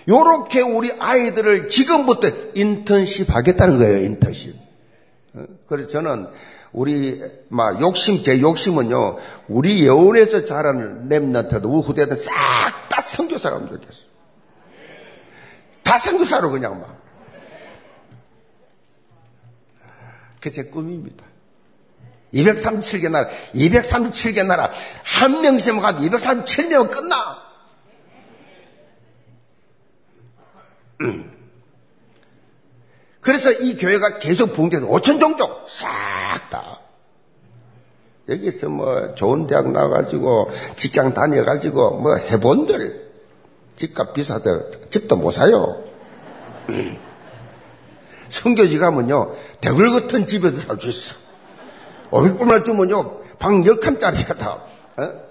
요렇게 0.07 0.61
우리 0.61 0.91
아이들을 0.91 1.69
지금부터 1.69 2.29
인턴십 2.55 3.33
하겠다는 3.33 3.77
거예요, 3.77 4.03
인턴십. 4.03 4.55
어? 5.35 5.45
그래서 5.67 5.89
저는 5.89 6.27
우리 6.73 7.21
막 7.49 7.79
욕심 7.81 8.21
제 8.23 8.41
욕심은요 8.41 9.17
우리 9.47 9.85
여원에서 9.85 10.43
자라는 10.45 11.07
우리 11.07 11.81
후대들 11.81 12.15
싹다 12.15 13.01
성교사가 13.01 13.57
하면 13.57 13.69
좋겠어. 13.69 14.12
다 15.83 15.97
선교사로 15.97 16.51
그냥 16.51 16.79
막. 16.79 17.01
그제 20.39 20.63
꿈입니다. 20.63 21.25
237개 22.33 23.09
나라, 23.09 23.29
237개 23.53 24.45
나라, 24.45 24.71
한 25.03 25.41
명씩 25.41 25.79
가도 25.81 26.03
237명 26.03 26.89
끝나. 26.89 27.43
음. 31.01 31.31
그래서 33.21 33.51
이 33.51 33.77
교회가 33.77 34.19
계속 34.19 34.53
붕괴해서 34.53 34.87
5천 34.87 35.19
종족 35.19 35.65
싹 35.67 35.89
다. 36.49 36.81
여기서 38.27 38.69
뭐 38.69 39.13
좋은 39.15 39.45
대학 39.45 39.71
나가지고 39.71 40.49
직장 40.77 41.13
다녀가지고 41.13 41.99
뭐 41.99 42.15
해본들 42.15 43.12
집값 43.75 44.13
비싸서 44.13 44.89
집도 44.89 45.15
못 45.15 45.31
사요. 45.31 45.83
성교지 48.29 48.77
가면요, 48.79 49.35
대굴 49.61 49.91
같은 49.91 50.25
집에도 50.27 50.59
살 50.59 50.79
수 50.79 50.89
있어. 50.89 51.15
500불만 52.11 52.63
주면요, 52.65 53.21
방 53.37 53.61
10칸짜리가 53.63 54.37
다, 54.37 54.63
어? 54.97 55.23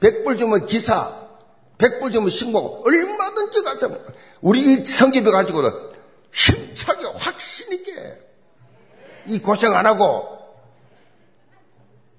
100불 0.00 0.38
주면 0.38 0.66
기사, 0.66 1.12
100불 1.78 2.12
주면 2.12 2.28
식목, 2.30 2.86
얼마든지 2.86 3.62
가서, 3.62 3.90
우리 4.40 4.84
성교비 4.84 5.30
가지고는 5.30 5.70
힘차게 6.32 7.06
확신있게, 7.06 8.18
이 9.26 9.38
고생 9.38 9.74
안 9.74 9.86
하고, 9.86 10.28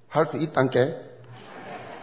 할 0.07 0.25
수 0.25 0.37
있단 0.37 0.69
게, 0.69 0.95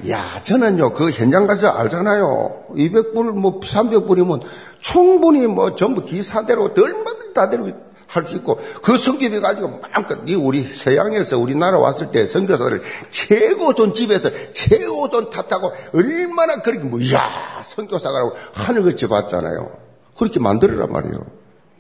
야, 0.09 0.40
저는요, 0.42 0.92
그 0.92 1.11
현장 1.11 1.46
가서 1.46 1.68
알잖아요. 1.68 2.64
200불, 2.70 3.33
뭐, 3.35 3.61
300불이면 3.61 4.42
충분히 4.81 5.46
뭐, 5.46 5.74
전부 5.74 6.05
기사대로 6.05 6.64
얼마든지 6.76 7.33
다대로 7.35 7.70
할 8.07 8.26
수 8.26 8.37
있고, 8.37 8.59
그 8.83 8.98
성교비 8.98 9.40
가지고 9.40 9.81
마음껏, 9.81 10.18
우리 10.38 10.74
서양에서 10.74 11.38
우리나라 11.38 11.78
왔을 11.78 12.11
때 12.11 12.26
성교사들 12.26 12.83
최고 13.11 13.74
돈 13.74 13.94
집에서 13.94 14.28
최고 14.52 15.09
돈 15.09 15.31
탓하고 15.31 15.72
얼마나 15.94 16.61
그렇게 16.61 16.85
뭐, 16.85 17.00
야 17.12 17.62
성교사가라고 17.64 18.33
하늘같이 18.52 19.09
봤잖아요. 19.09 19.70
그렇게 20.18 20.40
만들어란 20.40 20.92
말이에요. 20.92 21.24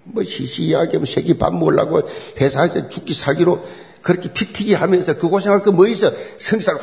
뭐, 0.04 0.22
시시하게 0.22 1.04
새끼 1.04 1.36
밥 1.36 1.52
먹으려고 1.54 2.00
회사에서 2.40 2.88
죽기 2.88 3.12
살기로 3.12 3.62
그렇게 4.02 4.32
피튀기 4.32 4.74
하면서 4.74 5.16
그 5.16 5.28
고생할 5.28 5.62
거 5.62 5.70
뭐 5.72 5.86
있어? 5.86 6.10
성사를 6.36 6.80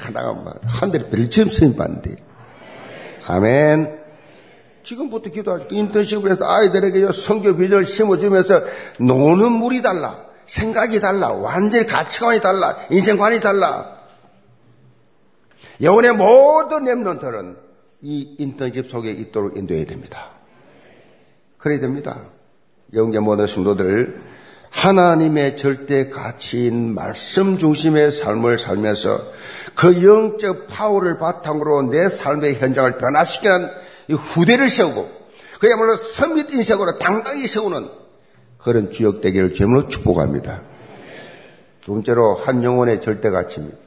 하나가 0.00 0.90
대를 0.90 1.08
별점 1.10 1.48
쓰임 1.48 1.76
받는데. 1.76 2.16
아멘. 3.26 4.00
지금부터 4.82 5.30
기도하시고 5.30 5.74
인턴십을 5.74 6.30
해서 6.30 6.44
아이들에게 6.44 7.12
성교 7.12 7.56
비전을 7.56 7.84
심어주면서 7.84 8.62
노는 8.98 9.52
물이 9.52 9.82
달라. 9.82 10.24
생각이 10.46 11.00
달라. 11.00 11.28
완전히 11.28 11.86
가치관이 11.86 12.40
달라. 12.40 12.76
인생관이 12.90 13.40
달라. 13.40 14.00
영혼의 15.80 16.12
모든 16.14 16.84
랩런트는 16.84 17.56
이 18.02 18.34
인턴십 18.38 18.90
속에 18.90 19.12
있도록 19.12 19.56
인도해야 19.56 19.86
됩니다. 19.86 20.30
그래야 21.58 21.78
됩니다. 21.78 22.22
영계 22.94 23.20
모든 23.20 23.46
성도들 23.46 24.20
하나님의 24.72 25.56
절대 25.56 26.08
가치인 26.08 26.94
말씀 26.94 27.58
중심의 27.58 28.10
삶을 28.10 28.58
살면서 28.58 29.20
그 29.74 30.02
영적 30.02 30.66
파워를 30.66 31.18
바탕으로 31.18 31.90
내 31.90 32.08
삶의 32.08 32.56
현장을 32.56 32.98
변화시키는 32.98 33.68
후대를 34.10 34.68
세우고 34.68 35.08
그야말로 35.60 35.94
선밋 35.96 36.52
인생으로 36.52 36.98
당당히 36.98 37.46
세우는 37.46 37.88
그런 38.58 38.90
주역 38.90 39.20
되기를 39.20 39.54
제물로 39.54 39.86
축복합니다. 39.88 40.62
두 41.82 41.92
번째로 41.92 42.34
한 42.34 42.64
영혼의 42.64 43.00
절대 43.00 43.30
가치입니다. 43.30 43.78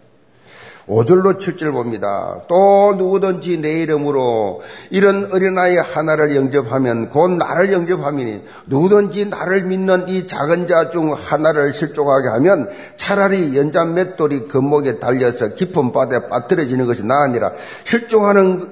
5절로 0.87 1.37
7절 1.39 1.71
봅니다. 1.71 2.41
또 2.47 2.93
누구든지 2.95 3.57
내 3.57 3.81
이름으로 3.81 4.61
이런 4.91 5.31
어린아이 5.33 5.77
하나를 5.77 6.35
영접하면 6.35 7.09
곧 7.09 7.31
나를 7.31 7.73
영접하미니 7.73 8.41
누구든지 8.67 9.25
나를 9.25 9.63
믿는 9.63 10.07
이 10.09 10.27
작은 10.27 10.67
자 10.67 10.89
중 10.91 11.11
하나를 11.13 11.73
실족하게 11.73 12.27
하면 12.29 12.69
차라리 12.97 13.57
연자 13.57 13.83
맷돌이 13.83 14.47
금목에 14.47 14.99
달려서 14.99 15.55
깊은 15.55 15.91
바다에 15.91 16.29
빠뜨려지는 16.29 16.85
것이 16.85 17.03
나으니라. 17.03 17.51
실종하는 17.85 18.69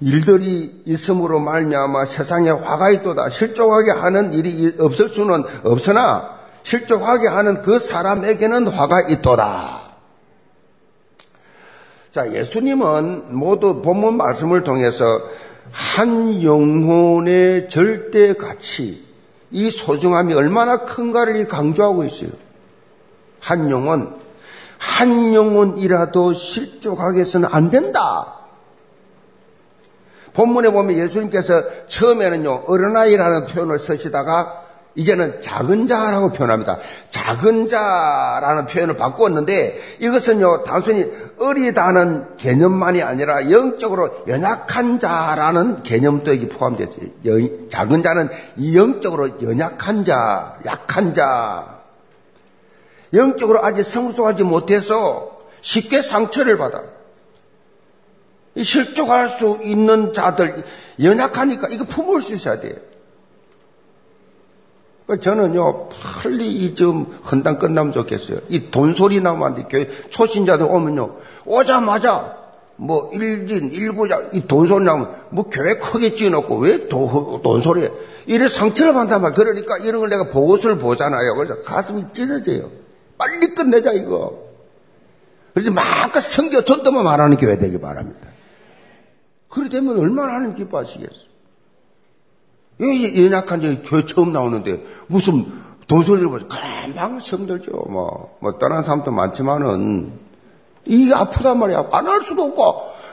일들이 0.00 0.82
있음으로 0.86 1.40
말미암아 1.40 2.06
세상에 2.06 2.48
화가 2.48 2.90
있도다. 2.90 3.28
실족하게 3.28 3.90
하는 3.90 4.32
일이 4.32 4.74
없을 4.78 5.08
수는 5.10 5.44
없으나 5.62 6.40
실족하게 6.62 7.28
하는 7.28 7.60
그 7.60 7.78
사람에게는 7.78 8.68
화가 8.68 9.02
있도다. 9.10 9.79
자, 12.12 12.32
예수님은 12.32 13.36
모두 13.36 13.82
본문 13.82 14.16
말씀을 14.16 14.64
통해서 14.64 15.04
한 15.70 16.42
영혼의 16.42 17.68
절대 17.68 18.34
가치, 18.34 19.06
이 19.52 19.70
소중함이 19.70 20.34
얼마나 20.34 20.78
큰가를 20.78 21.46
강조하고 21.46 22.02
있어요. 22.02 22.30
한 23.38 23.70
영혼, 23.70 24.18
한 24.78 25.32
영혼이라도 25.32 26.32
실족하게 26.32 27.20
해서는 27.20 27.48
안 27.52 27.70
된다. 27.70 28.34
본문에 30.32 30.72
보면 30.72 30.96
예수님께서 30.96 31.86
처음에는요, 31.86 32.64
어른아이라는 32.66 33.46
표현을 33.46 33.78
쓰시다가 33.78 34.64
이제는 34.94 35.40
작은 35.40 35.86
자라고 35.86 36.32
표현합니다. 36.32 36.78
작은 37.10 37.66
자라는 37.68 38.66
표현을 38.66 38.96
바꾸었는데 38.96 39.98
이것은요, 40.00 40.64
단순히 40.64 41.06
어리다는 41.38 42.36
개념만이 42.36 43.02
아니라 43.02 43.50
영적으로 43.50 44.24
연약한 44.26 44.98
자라는 44.98 45.82
개념도 45.82 46.34
여기 46.34 46.48
포함되어 46.48 46.88
있어요. 46.88 47.68
작은 47.68 48.02
자는 48.02 48.28
영적으로 48.74 49.40
연약한 49.42 50.04
자, 50.04 50.58
약한 50.66 51.14
자. 51.14 51.80
영적으로 53.12 53.64
아직 53.64 53.84
성숙하지 53.84 54.42
못해서 54.44 55.40
쉽게 55.60 56.02
상처를 56.02 56.58
받아. 56.58 56.82
실족할 58.60 59.38
수 59.38 59.60
있는 59.62 60.12
자들, 60.12 60.64
연약하니까 61.02 61.68
이거 61.70 61.84
품을 61.84 62.20
수 62.20 62.34
있어야 62.34 62.60
돼요. 62.60 62.74
그러니까 65.10 65.16
저는요, 65.18 65.88
빨리 65.88 66.52
이 66.52 66.74
좀 66.74 67.18
헌당 67.30 67.58
끝나면 67.58 67.92
좋겠어요. 67.92 68.38
이 68.48 68.70
돈소리 68.70 69.20
나면 69.20 69.42
안 69.42 69.54
돼. 69.56 69.64
교회 69.68 69.88
초신자들 70.08 70.66
오면요, 70.66 71.16
오자마자 71.44 72.38
뭐 72.76 73.10
일진, 73.12 73.64
일구자, 73.72 74.20
이 74.32 74.46
돈소리 74.46 74.84
나면 74.84 75.12
뭐 75.30 75.44
교회 75.50 75.74
크게 75.78 76.14
지어놓고 76.14 76.58
왜 76.58 76.86
도, 76.88 77.40
돈소리 77.42 77.82
해? 77.82 77.90
이래 78.26 78.46
상처를 78.48 78.92
받단 78.94 79.20
말 79.20 79.34
그러니까 79.34 79.78
이런 79.78 80.00
걸 80.00 80.10
내가 80.10 80.30
보고서를 80.30 80.78
보잖아요. 80.78 81.34
그래서 81.34 81.60
가슴이 81.62 82.06
찢어져요. 82.12 82.70
빨리 83.18 83.48
끝내자, 83.54 83.92
이거. 83.92 84.48
그래서 85.52 85.72
마음껏 85.72 86.20
성교 86.20 86.62
전도만 86.62 87.02
말하는 87.02 87.36
교회 87.36 87.58
되기 87.58 87.80
바랍니다. 87.80 88.28
그래 89.48 89.68
되면 89.68 89.98
얼마나 89.98 90.34
하나님 90.34 90.54
기뻐하시겠어. 90.54 91.29
왜 92.80 93.24
연약한 93.24 93.60
자 93.62 93.76
교회 93.88 94.04
처음 94.06 94.32
나오는데 94.32 94.82
무슨 95.06 95.46
돈소리를 95.86 96.28
보죠. 96.30 96.48
금방 96.48 97.20
성들죠. 97.20 97.70
뭐, 97.90 98.36
뭐 98.40 98.58
떠난 98.58 98.82
사람도 98.82 99.10
많지만은 99.12 100.12
이게 100.86 101.12
아프단 101.14 101.58
말이야. 101.58 101.88
안 101.92 102.06
할 102.06 102.22
수도 102.22 102.44
없고 102.44 102.62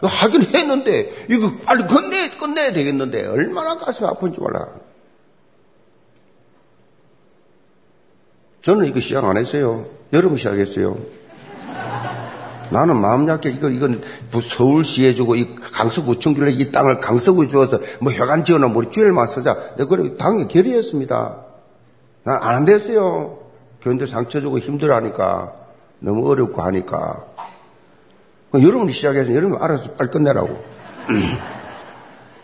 하긴 0.02 0.44
했는데 0.44 1.12
이거 1.30 1.52
빨리 1.66 1.84
끝내 1.86 2.30
끝내야 2.38 2.72
되겠는데 2.72 3.28
얼마나 3.28 3.76
가슴이 3.78 4.08
아픈지 4.10 4.40
몰라. 4.40 4.68
저는 8.62 8.86
이거 8.86 9.00
시작 9.00 9.26
안 9.26 9.38
했어요. 9.38 9.86
여러분 10.14 10.38
시작했어요. 10.38 10.98
나는 12.72 13.00
마음 13.00 13.28
약해. 13.30 13.50
이거, 13.50 13.70
이건 13.70 14.02
서울시에 14.32 15.14
주고, 15.14 15.36
이 15.36 15.56
강서구청길에 15.56 16.52
이 16.52 16.72
땅을 16.72 17.00
강서구에 17.00 17.48
주어서 17.48 17.80
뭐 18.00 18.12
혈관 18.12 18.44
지어놓은 18.44 18.74
우리 18.76 18.90
주일만 18.90 19.28
쓰자. 19.28 19.76
내가 19.78 19.90
그래, 19.90 20.16
당연히 20.18 20.48
결의했습니다. 20.48 21.38
난 22.24 22.40
안 22.42 22.66
됐어요. 22.66 23.40
견제 23.82 24.06
상처 24.06 24.42
주고 24.42 24.60
힘들어 24.60 24.96
하니까. 24.96 25.54
너무 26.00 26.30
어렵고 26.30 26.62
하니까. 26.62 27.26
여러분이 28.54 28.92
시작해서 28.92 29.34
여러분 29.34 29.62
알아서 29.62 29.92
빨리 29.92 30.10
끝내라고. 30.10 30.50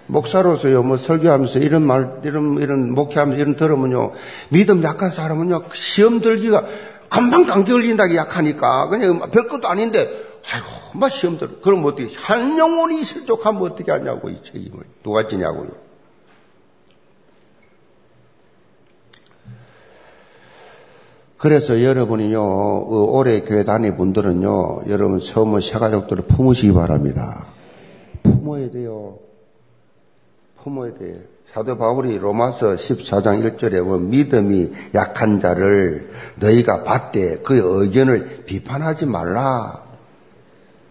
목사로서요, 0.07 0.83
뭐 0.83 0.97
설교하면서 0.97 1.59
이런 1.59 1.85
말, 1.87 2.19
이런, 2.23 2.57
이런 2.57 2.93
목회하면서 2.93 3.41
이런 3.41 3.55
들으면요, 3.55 4.11
믿음 4.49 4.83
약한 4.83 5.11
사람은요, 5.11 5.63
시험 5.73 6.19
들기가 6.19 6.65
금방 7.13 7.45
감기 7.45 7.71
걸린다기 7.71 8.15
약하니까 8.15 8.87
그냥 8.87 9.29
별것도 9.29 9.67
아닌데 9.67 10.09
아이고 10.51 10.97
막 10.97 11.09
시험 11.09 11.37
들어. 11.37 11.59
그럼 11.61 11.85
어떻게 11.85 12.07
한 12.17 12.57
영혼이 12.57 13.03
실족하면 13.03 13.61
어떻게 13.61 13.91
하냐고 13.91 14.29
이 14.29 14.41
책임을 14.41 14.83
누가 15.03 15.27
지냐고요. 15.27 15.69
그래서 21.37 21.83
여러분이요 21.83 22.87
그 22.87 23.03
올해 23.03 23.41
교회 23.41 23.63
다니 23.63 23.95
분들은요 23.95 24.83
여러분 24.87 25.19
처음은 25.19 25.59
새가족들을 25.59 26.23
품으시기 26.25 26.73
바랍니다. 26.73 27.45
품어야 28.23 28.71
돼요. 28.71 29.19
품어야 30.63 30.95
돼요 30.95 31.32
사도 31.53 31.77
바울이 31.77 32.17
로마서 32.17 32.75
14장 32.77 33.57
1절에 33.57 33.83
보면 33.83 34.09
믿음이 34.09 34.71
약한 34.95 35.39
자를 35.39 36.11
너희가 36.37 36.83
봤대 36.83 37.41
그 37.43 37.55
의견을 37.83 38.45
비판하지 38.45 39.05
말라. 39.05 39.83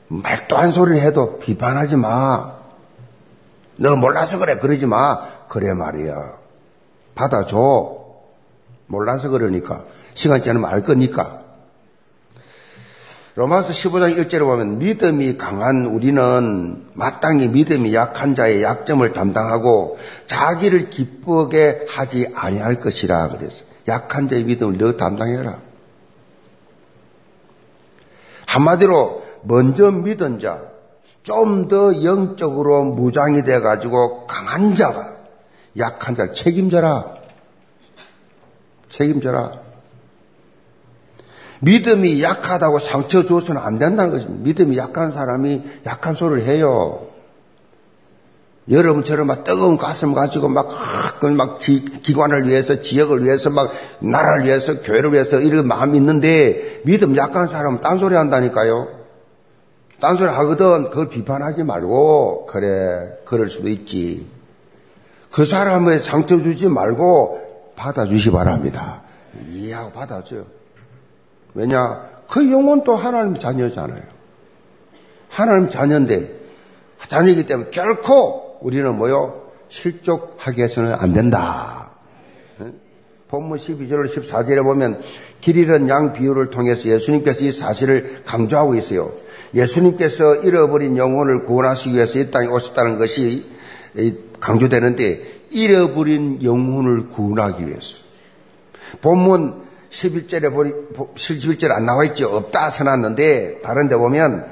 말도 0.06 0.56
안 0.56 0.70
소리를 0.70 1.00
해도 1.02 1.40
비판하지 1.40 1.96
마. 1.96 2.52
너 3.76 3.96
몰라서 3.96 4.38
그래 4.38 4.56
그러지 4.56 4.86
마. 4.86 5.26
그래 5.48 5.74
말이야. 5.74 6.14
받아줘. 7.16 7.98
몰라서 8.86 9.30
그러니까 9.30 9.84
시간 10.14 10.44
지나면 10.44 10.70
알 10.70 10.82
거니까. 10.82 11.42
로마서 13.34 13.70
15장 13.70 14.18
1절에 14.18 14.40
보면 14.40 14.78
믿음이 14.78 15.38
강한 15.38 15.86
우리는 15.86 16.84
마땅히 16.92 17.48
믿음이 17.48 17.94
약한 17.94 18.34
자의 18.34 18.62
약점을 18.62 19.10
담당하고 19.12 19.98
자기를 20.26 20.90
기쁘게 20.90 21.86
하지 21.88 22.30
아니할 22.34 22.78
것이라 22.78 23.28
그랬어. 23.28 23.64
약한 23.88 24.28
자의 24.28 24.44
믿음을 24.44 24.76
너 24.76 24.96
담당해라. 24.96 25.60
한마디로 28.46 29.22
먼저 29.44 29.90
믿은 29.90 30.38
자, 30.38 30.60
좀 31.22 31.68
더 31.68 32.04
영적으로 32.04 32.84
무장이 32.84 33.44
돼 33.44 33.60
가지고 33.60 34.26
강한 34.26 34.74
자가 34.74 35.16
약한 35.78 36.14
자 36.14 36.32
책임져라. 36.32 37.14
책임져라. 38.88 39.61
믿음이 41.64 42.22
약하다고 42.22 42.80
상처 42.80 43.24
주어서는 43.24 43.60
안 43.60 43.78
된다는 43.78 44.12
것입니다. 44.12 44.42
믿음이 44.42 44.76
약한 44.76 45.12
사람이 45.12 45.62
약한 45.86 46.14
소리를 46.14 46.48
해요. 46.48 47.06
여러분처럼 48.68 49.28
막 49.28 49.44
뜨거운 49.44 49.76
가슴 49.76 50.12
가지고 50.12 50.48
막, 50.48 50.68
막 51.36 51.58
기관을 51.58 52.48
위해서, 52.48 52.80
지역을 52.80 53.24
위해서, 53.24 53.50
막 53.50 53.72
나라를 54.00 54.44
위해서, 54.44 54.82
교회를 54.82 55.12
위해서 55.12 55.40
이런 55.40 55.68
마음이 55.68 55.98
있는데 55.98 56.80
믿음 56.84 57.16
약한 57.16 57.46
사람은 57.46 57.80
딴소리 57.80 58.16
한다니까요. 58.16 58.88
딴소리 60.00 60.30
하거든 60.30 60.90
그걸 60.90 61.08
비판하지 61.08 61.62
말고 61.62 62.46
그래 62.46 63.18
그럴 63.24 63.48
수도 63.50 63.68
있지. 63.68 64.26
그 65.30 65.44
사람의 65.44 66.00
상처 66.00 66.38
주지 66.38 66.66
말고 66.66 67.72
받아주시 67.76 68.32
바랍니다. 68.32 69.02
이해하고 69.48 69.92
받아줘요. 69.92 70.61
왜냐? 71.54 72.10
그 72.30 72.50
영혼도 72.50 72.96
하나님 72.96 73.34
자녀잖아요. 73.34 74.02
하나님 75.28 75.68
자녀인데 75.68 76.40
하자이기 76.98 77.46
때문에 77.46 77.70
결코 77.70 78.58
우리는 78.60 78.96
뭐요? 78.96 79.50
실족하게 79.68 80.64
해서는 80.64 80.94
안 80.94 81.12
된다. 81.12 81.90
본문 83.28 83.56
12절 83.56 84.14
14절에 84.14 84.62
보면 84.62 85.00
길 85.40 85.56
잃은 85.56 85.88
양 85.88 86.12
비유를 86.12 86.50
통해서 86.50 86.90
예수님께서 86.90 87.44
이 87.44 87.50
사실을 87.50 88.22
강조하고 88.26 88.74
있어요. 88.74 89.14
예수님께서 89.54 90.36
잃어버린 90.36 90.98
영혼을 90.98 91.42
구원하시기 91.42 91.94
위해서 91.94 92.18
이 92.18 92.30
땅에 92.30 92.46
오셨다는 92.48 92.98
것이 92.98 93.46
강조되는데 94.38 95.46
잃어버린 95.50 96.42
영혼을 96.42 97.08
구원하기 97.08 97.66
위해서. 97.66 97.96
본문 99.00 99.62
11절에 99.92 100.52
보니 100.52 100.72
11절에 100.94 101.70
안 101.70 101.84
나와 101.86 102.04
있죠. 102.06 102.28
없다 102.28 102.70
써놨는데 102.70 103.60
다른 103.62 103.88
데 103.88 103.96
보면 103.96 104.46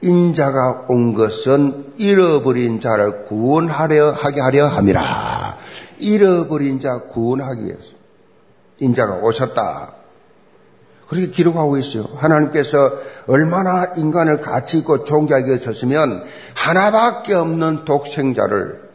인자가 0.00 0.86
온 0.88 1.12
것은 1.12 1.94
잃어버린 1.96 2.80
자를 2.80 3.24
구원하려 3.24 4.12
하게 4.12 4.40
하려 4.40 4.66
함이라. 4.66 5.02
잃어버린 5.98 6.80
자 6.80 7.00
구원하기 7.08 7.64
위해서. 7.64 7.92
인자가 8.78 9.16
오셨다. 9.16 9.94
그렇게 11.08 11.30
기록하고 11.30 11.76
있어요. 11.78 12.04
하나님께서 12.16 12.92
얼마나 13.26 13.94
인간을 13.96 14.40
가치 14.40 14.78
있고 14.78 15.04
존귀하게 15.04 15.52
하셨으면 15.52 16.24
하나밖에 16.54 17.34
없는 17.34 17.84
독생자를 17.84 18.88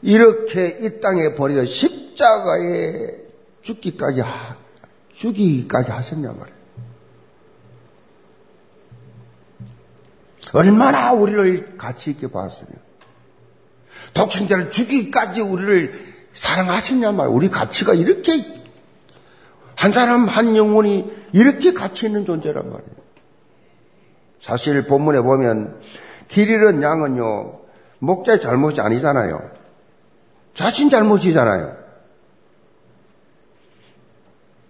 이렇게 0.00 0.78
이 0.80 1.00
땅에 1.00 1.34
버리고 1.36 1.64
십자가에 1.64 3.22
죽기까지 3.62 4.22
죽이기까지 5.22 5.92
하셨냐 5.92 6.32
말이에요. 6.32 6.62
얼마나 10.52 11.12
우리를 11.12 11.76
가치 11.76 12.10
있게 12.10 12.26
봤으면 12.26 12.72
독생자를 14.14 14.70
죽이기까지 14.70 15.40
우리를 15.40 16.12
사랑하셨냐 16.32 17.12
말이에요. 17.12 17.34
우리 17.34 17.48
가치가 17.48 17.94
이렇게 17.94 18.62
한 19.76 19.92
사람 19.92 20.26
한 20.26 20.56
영혼이 20.56 21.10
이렇게 21.32 21.72
가치 21.72 22.06
있는 22.06 22.26
존재란 22.26 22.64
말이에요. 22.64 23.02
사실 24.40 24.86
본문에 24.86 25.20
보면 25.20 25.80
길 26.26 26.50
잃은 26.50 26.82
양은요, 26.82 27.60
목자의 28.00 28.40
잘못이 28.40 28.80
아니잖아요. 28.80 29.50
자신 30.54 30.90
잘못이잖아요. 30.90 31.81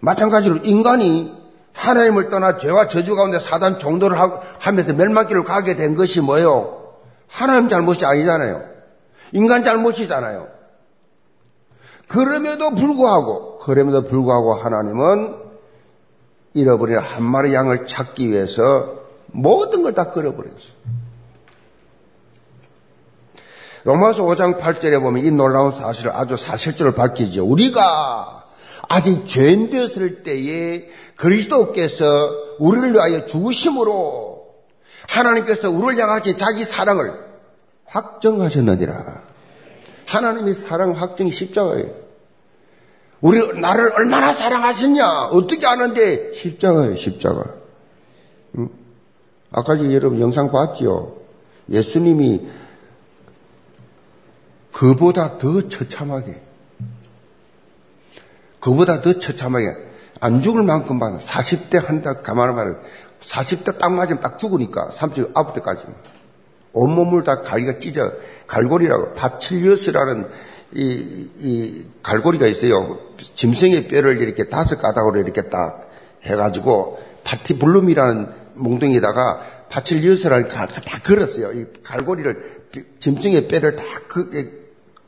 마찬가지로 0.03 0.57
인간이 0.63 1.33
하나님을 1.73 2.29
떠나 2.29 2.57
죄와 2.57 2.87
저주 2.89 3.15
가운데 3.15 3.39
사단 3.39 3.79
정도를 3.79 4.17
하면서 4.59 4.93
멸망길을 4.93 5.45
가게 5.45 5.75
된 5.75 5.95
것이 5.95 6.19
뭐예요? 6.19 6.93
하나님 7.27 7.69
잘못이 7.69 8.05
아니잖아요. 8.05 8.63
인간 9.31 9.63
잘못이잖아요. 9.63 10.49
그럼에도 12.09 12.71
불구하고, 12.71 13.57
그럼에도 13.59 14.03
불구하고 14.03 14.53
하나님은 14.55 15.35
잃어버린 16.53 16.97
한 16.97 17.23
마리 17.23 17.53
양을 17.53 17.87
찾기 17.87 18.29
위해서 18.29 18.99
모든 19.27 19.83
걸 19.83 19.93
다 19.93 20.09
끌어버렸어요. 20.09 20.73
로마서 23.85 24.23
5장 24.23 24.59
8절에 24.59 25.01
보면 25.01 25.23
이 25.25 25.31
놀라운 25.31 25.71
사실을 25.71 26.11
아주 26.11 26.35
사실적으로 26.37 26.93
밝히죠. 26.93 27.45
우리가 27.45 28.42
아직 28.89 29.25
죄인 29.25 29.69
되었을 29.69 30.23
때에 30.23 30.87
그리스도께서 31.15 32.05
우리를 32.59 32.93
위하여 32.93 33.25
죽으심으로 33.25 34.53
하나님께서 35.07 35.69
우리를 35.69 36.01
향하신 36.01 36.37
자기 36.37 36.65
사랑을 36.65 37.19
확정하셨느니라. 37.85 39.23
하나님의 40.05 40.53
사랑 40.55 40.91
확정이 40.91 41.31
십자가예요. 41.31 42.03
우리 43.21 43.59
나를 43.59 43.93
얼마나 43.93 44.33
사랑하셨냐? 44.33 45.27
어떻게 45.27 45.65
아는데 45.65 46.33
십자가예요, 46.33 46.95
십자가. 46.95 47.45
응? 48.57 48.69
아까 49.51 49.77
여러분 49.93 50.19
영상 50.19 50.51
봤지요? 50.51 51.15
예수님이 51.69 52.47
그보다 54.73 55.37
더 55.37 55.69
처참하게, 55.69 56.41
그보다 58.63 59.01
더 59.01 59.19
처참하게 59.19 59.75
안 60.21 60.41
죽을 60.41 60.63
만큼만 60.63 61.17
40대 61.17 61.85
한다 61.85 62.21
가만히 62.21 62.55
말해 62.55 62.71
40대 63.21 63.77
딱 63.77 63.91
맞으면 63.91 64.21
딱 64.21 64.39
죽으니까 64.39 64.87
39대까지 64.87 65.93
온몸을 66.71 67.23
다 67.25 67.41
가리가 67.41 67.79
찢어 67.79 68.13
갈고리라고 68.47 69.13
파칠리어스라는 69.15 70.29
이, 70.75 71.29
이 71.39 71.87
갈고리가 72.01 72.47
있어요. 72.47 72.99
짐승의 73.35 73.89
뼈를 73.89 74.21
이렇게 74.21 74.45
다섯 74.45 74.77
가닥으로 74.77 75.19
이렇게 75.19 75.43
딱 75.49 75.91
해가지고 76.23 76.99
파티블룸이라는 77.25 78.29
몽둥이에다가 78.55 79.41
파칠리어스를 79.69 80.47
다, 80.47 80.67
다 80.67 80.99
걸었어요. 81.03 81.51
이 81.51 81.65
갈고리를 81.83 82.69
짐승의 82.99 83.49
뼈를 83.49 83.75
다 83.75 83.83
그, 84.07 84.31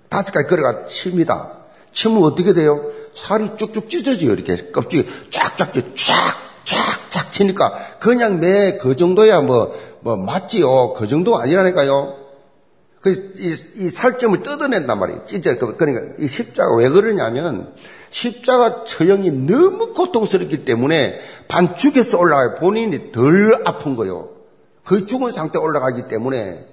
다섯 0.10 0.34
가지 0.34 0.48
걸어가 0.50 0.88
칩니다. 0.88 1.55
치면 1.96 2.24
어떻게 2.24 2.54
돼요? 2.54 2.92
살이 3.16 3.52
쭉쭉 3.56 3.90
찢어져요. 3.90 4.34
이렇게 4.34 4.70
껍질이 4.70 5.08
쫙쫙 5.32 5.74
쫙쫙 5.96 7.32
치니까 7.32 7.98
그냥 8.00 8.40
매 8.40 8.78
그 8.78 8.96
정도야 8.96 9.42
뭐, 9.42 9.74
뭐 10.02 10.18
맞지요. 10.18 10.94
그 10.94 11.08
정도 11.08 11.38
아니라니까요. 11.38 12.18
그, 13.02 13.34
이, 13.38 13.56
이 13.84 13.90
살점을 13.90 14.42
뜯어낸단 14.44 15.00
말이에요. 15.00 15.26
진짜, 15.28 15.56
그, 15.58 15.78
그러니까 15.78 16.16
이 16.20 16.28
십자가 16.28 16.76
왜 16.76 16.90
그러냐면, 16.90 17.74
십자가 18.10 18.84
처형이 18.84 19.32
너무 19.32 19.94
고통스럽기 19.94 20.66
때문에 20.66 21.20
반죽에서 21.48 22.18
올라가요. 22.18 22.56
본인이 22.56 23.12
덜 23.12 23.62
아픈 23.64 23.96
거요. 23.96 24.30
그 24.84 25.06
죽은 25.06 25.32
상태 25.32 25.60
올라가기 25.60 26.08
때문에. 26.08 26.66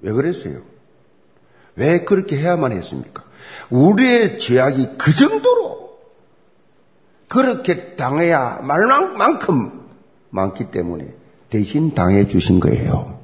왜 0.00 0.12
그랬어요? 0.12 0.75
왜 1.76 2.00
그렇게 2.04 2.36
해야만 2.36 2.72
했습니까? 2.72 3.24
우리의 3.70 4.38
죄악이 4.38 4.96
그 4.98 5.12
정도로 5.12 5.98
그렇게 7.28 7.94
당해야 7.96 8.60
말만큼 8.62 9.86
많기 10.30 10.70
때문에 10.70 11.14
대신 11.50 11.94
당해 11.94 12.26
주신 12.26 12.60
거예요. 12.60 13.16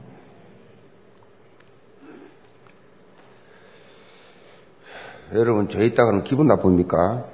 여러분, 5.34 5.68
죄 5.68 5.84
있다 5.86 6.04
그러면 6.04 6.24
기분 6.24 6.46
나쁩니까? 6.46 7.24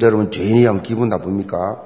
여러분, 0.00 0.30
죄인이 0.30 0.64
하면 0.64 0.82
기분 0.82 1.10
나쁩니까? 1.10 1.82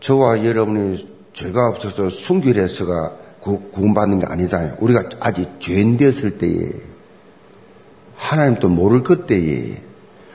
저와 0.00 0.44
여러분이 0.44 1.08
죄가 1.32 1.68
없어서 1.68 2.10
순결해서가 2.10 3.16
구원받는 3.40 4.20
게 4.20 4.26
아니잖아요. 4.26 4.76
우리가 4.80 5.08
아직 5.20 5.60
죄인 5.60 5.96
되었을 5.96 6.38
때에 6.38 6.70
하나님도 8.16 8.68
모를 8.68 9.02
그때에 9.02 9.82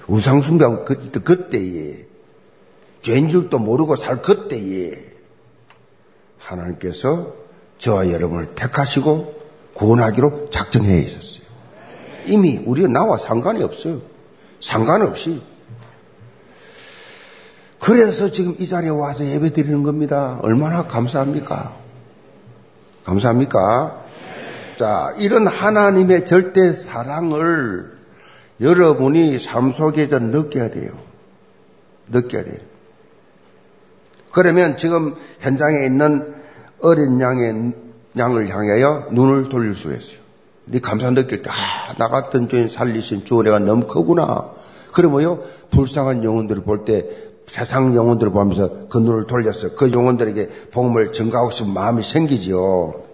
우상 0.07 0.41
숭배하고 0.41 0.85
그, 0.85 1.11
그때에 1.11 2.05
죄인 3.01 3.29
줄도 3.29 3.59
모르고 3.59 3.95
살 3.95 4.21
그때에 4.21 4.91
하나님께서 6.39 7.33
저와 7.77 8.11
여러분을 8.11 8.55
택하시고 8.55 9.35
구원하기로 9.73 10.49
작정해 10.49 10.99
있었어요. 10.99 11.45
이미 12.27 12.57
우리가 12.65 12.87
나와 12.87 13.17
상관이 13.17 13.61
없어요. 13.61 14.01
상관없이. 14.59 15.41
그래서 17.79 18.31
지금 18.31 18.55
이 18.57 18.65
자리에 18.65 18.89
와서 18.89 19.23
예배 19.23 19.53
드리는 19.53 19.83
겁니다. 19.83 20.39
얼마나 20.41 20.87
감사합니까? 20.87 21.84
감사합니까? 23.05 24.03
자, 24.77 25.13
이런 25.17 25.47
하나님의 25.47 26.25
절대 26.25 26.73
사랑을 26.73 27.95
여러분이 28.59 29.39
삶 29.39 29.71
속에 29.71 30.09
좀 30.09 30.31
느껴야 30.31 30.69
돼요. 30.69 30.91
느껴야 32.09 32.43
돼요. 32.43 32.57
그러면 34.31 34.77
지금 34.77 35.15
현장에 35.39 35.85
있는 35.85 36.35
어린 36.81 37.19
양의 37.19 37.73
양을 38.17 38.49
향하여 38.49 39.07
눈을 39.11 39.49
돌릴 39.49 39.75
수 39.75 39.93
있어요. 39.93 40.19
네 40.65 40.79
감사 40.79 41.09
느낄 41.11 41.41
때, 41.41 41.49
아, 41.49 41.93
나 41.97 42.07
같은 42.09 42.49
죄인 42.49 42.67
살리신 42.67 43.25
주 43.25 43.39
은혜가 43.39 43.59
너무 43.59 43.85
크구나. 43.85 44.51
그러면요, 44.91 45.41
불쌍한 45.71 46.23
영혼들을 46.23 46.63
볼 46.63 46.85
때, 46.85 47.05
세상 47.47 47.95
영혼들을 47.95 48.31
보면서 48.31 48.87
그 48.89 48.97
눈을 48.97 49.27
돌려서 49.27 49.75
그 49.75 49.91
영혼들에게 49.91 50.69
복음을 50.71 51.13
증가하고 51.13 51.51
싶은 51.51 51.73
마음이 51.73 52.03
생기지요. 52.03 53.05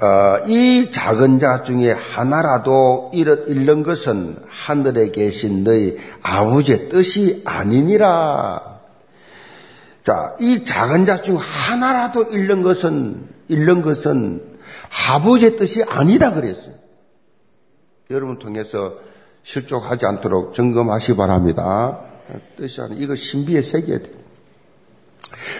어, 0.00 0.38
이 0.46 0.90
작은 0.92 1.40
자 1.40 1.62
중에 1.64 1.90
하나라도 1.90 3.10
잃는 3.14 3.82
것은 3.82 4.36
하늘에 4.48 5.10
계신 5.10 5.64
너희 5.64 5.96
아버지의 6.22 6.88
뜻이 6.88 7.42
아니니라. 7.44 8.78
자, 10.04 10.36
이 10.38 10.64
작은 10.64 11.04
자 11.04 11.20
중 11.20 11.36
하나라도 11.36 12.24
잃는 12.24 12.62
것은, 12.62 13.28
잃는 13.48 13.82
것은 13.82 14.58
아버지의 15.10 15.56
뜻이 15.56 15.82
아니다 15.82 16.32
그랬어요. 16.32 16.74
여러분 18.10 18.38
통해서 18.38 18.94
실족하지 19.48 20.04
않도록 20.04 20.52
점검하시 20.52 21.12
기 21.12 21.16
바랍니다. 21.16 22.00
뜻이 22.58 22.82
아니 22.82 22.96
이거 22.98 23.14
새겨야 23.16 23.98
돼. 23.98 24.10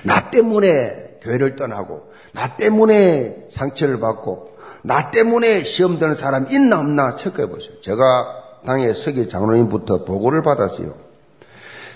나 0.04 0.30
때문에 0.30 1.20
교회를 1.22 1.56
떠나고, 1.56 2.12
나 2.32 2.56
때문에 2.56 3.48
상처를 3.50 3.98
받고, 3.98 4.58
나 4.82 5.10
때문에 5.10 5.64
시험 5.64 5.98
드는 5.98 6.14
사람 6.14 6.46
있나 6.50 6.80
없나 6.80 7.16
체크해 7.16 7.48
보세요. 7.48 7.80
제가 7.80 8.60
당의 8.66 8.94
서기 8.94 9.28
장로님부터 9.28 10.04
보고를 10.04 10.42
받았어요. 10.42 10.94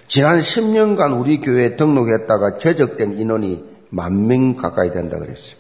지난 0.09 0.39
10년간 0.39 1.21
우리 1.21 1.41
교회에 1.41 1.77
등록했다가 1.77 2.57
제적된 2.57 3.19
인원이 3.19 3.65
만 3.91 4.27
명 4.27 4.57
가까이 4.57 4.93
된다 4.93 5.19
그랬어요. 5.19 5.57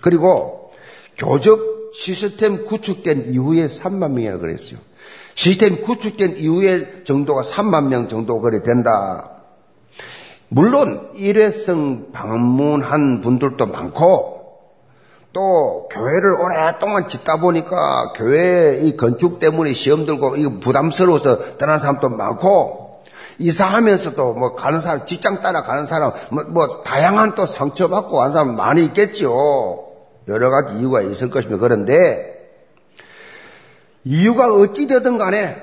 그리고 0.00 0.72
교적 1.18 1.90
시스템 1.92 2.64
구축된 2.64 3.32
이후에 3.34 3.66
3만 3.66 4.12
명이라 4.12 4.38
그랬어요. 4.38 4.78
시스템 5.34 5.82
구축된 5.82 6.36
이후에 6.36 7.04
정도가 7.04 7.42
3만 7.42 7.88
명 7.88 8.08
정도 8.08 8.40
그래 8.40 8.62
된다. 8.62 9.30
물론 10.48 11.10
일회성 11.14 12.12
방문한 12.12 13.22
분들도 13.22 13.66
많고 13.66 14.42
또 15.32 15.88
교회를 15.90 16.34
오랫동안 16.42 17.08
짓다 17.08 17.40
보니까 17.40 18.12
교회 18.14 18.80
이 18.82 18.96
건축 18.96 19.40
때문에 19.40 19.72
시험 19.72 20.04
들고 20.04 20.36
이 20.36 20.60
부담스러워서 20.60 21.56
떠난 21.56 21.78
사람도 21.78 22.10
많고 22.10 23.02
이사하면서도 23.38 24.34
뭐 24.34 24.54
가는 24.54 24.80
사람 24.82 25.06
직장 25.06 25.40
따라 25.40 25.62
가는 25.62 25.86
사람 25.86 26.12
뭐, 26.30 26.44
뭐 26.44 26.82
다양한 26.82 27.34
또 27.34 27.46
상처받고 27.46 28.18
간 28.18 28.32
사람 28.32 28.56
많이 28.56 28.84
있겠지요. 28.84 29.32
여러 30.28 30.50
가지 30.50 30.78
이유가 30.78 31.00
있을 31.00 31.30
것입니다. 31.30 31.58
그런데 31.60 32.41
이유가 34.04 34.52
어찌되든 34.52 35.18
간에 35.18 35.56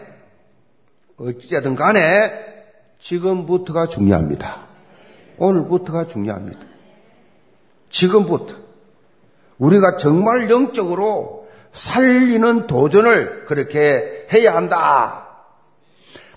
어찌되든 1.18 1.76
간에 1.76 2.00
지금부터가 3.00 3.88
중요합니다. 3.88 4.68
오늘부터가 5.38 6.08
중요합니다. 6.08 6.60
지금부터 7.90 8.56
우리가 9.58 9.98
정말 9.98 10.50
영적으로 10.50 11.48
살리는 11.74 12.68
도전을 12.68 13.46
그렇게 13.46 14.28
해야 14.32 14.56
한다. 14.56 15.28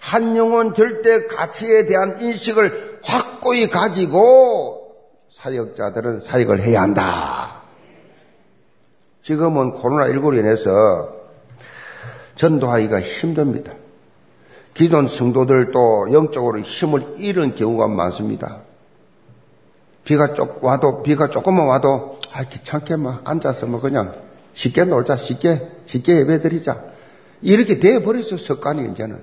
한 0.00 0.36
영혼 0.36 0.74
절대 0.74 1.26
가치에 1.26 1.86
대한 1.86 2.20
인식을 2.20 3.00
확고히 3.04 3.68
가지고 3.68 4.96
사역자들은 5.30 6.20
사역을 6.20 6.60
해야 6.60 6.82
한다. 6.82 7.62
지금은 9.22 9.72
코로나19로 9.74 10.38
인해서 10.38 11.21
전도하기가 12.36 13.00
힘듭니다. 13.00 13.72
기존 14.74 15.06
성도들도 15.06 16.12
영적으로 16.12 16.60
힘을 16.60 17.14
잃은 17.18 17.54
경우가 17.54 17.88
많습니다. 17.88 18.62
비가 20.04 20.34
쪽 20.34 20.64
와도 20.64 21.02
비가 21.02 21.28
조금만 21.28 21.66
와도 21.68 22.18
아 22.32 22.42
귀찮게 22.44 22.96
막 22.96 23.28
앉아서 23.28 23.66
뭐 23.66 23.80
그냥 23.80 24.14
쉽게 24.54 24.84
놀자 24.84 25.16
쉽게 25.16 25.68
쉽게 25.84 26.20
예배드리자 26.20 26.82
이렇게 27.42 27.78
돼 27.78 28.02
버렸어 28.02 28.36
습관이 28.36 28.90
이제는 28.90 29.22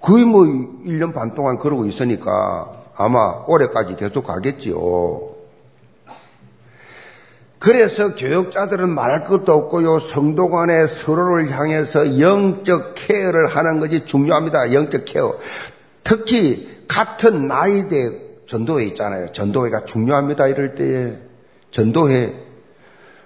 거의 0.00 0.24
뭐 0.24 0.44
1년 0.44 1.12
반 1.12 1.34
동안 1.34 1.58
그러고 1.58 1.86
있으니까 1.86 2.84
아마 2.94 3.44
올해까지 3.46 3.96
계속 3.96 4.26
가겠지요. 4.26 5.29
그래서 7.60 8.14
교육자들은 8.14 8.88
말할 8.88 9.24
것도 9.24 9.52
없고요. 9.52 9.98
성도 9.98 10.48
간에 10.48 10.86
서로를 10.86 11.50
향해서 11.50 12.18
영적 12.18 12.94
케어를 12.96 13.54
하는 13.54 13.78
것이 13.78 14.06
중요합니다. 14.06 14.72
영적 14.72 15.04
케어. 15.04 15.38
특히 16.02 16.84
같은 16.88 17.46
나이대 17.48 18.46
전도회 18.48 18.84
있잖아요. 18.86 19.32
전도회가 19.32 19.84
중요합니다. 19.84 20.48
이럴 20.48 20.74
때에 20.74 21.18
전도회 21.70 22.34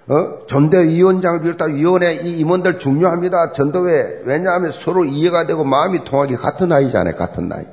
어? 0.07 0.45
전대위원장을 0.47 1.41
비롯한 1.41 1.75
위원회 1.75 2.15
이 2.15 2.37
임원들 2.37 2.77
중요합니다. 2.77 3.53
전도회 3.53 4.23
왜냐하면 4.25 4.73
서로 4.73 5.05
이해가 5.05 5.47
되고 5.47 5.63
마음이 5.63 6.03
통하기 6.03 6.35
같은 6.35 6.67
나이잖아요. 6.67 7.15
같은 7.15 7.47
나이. 7.47 7.63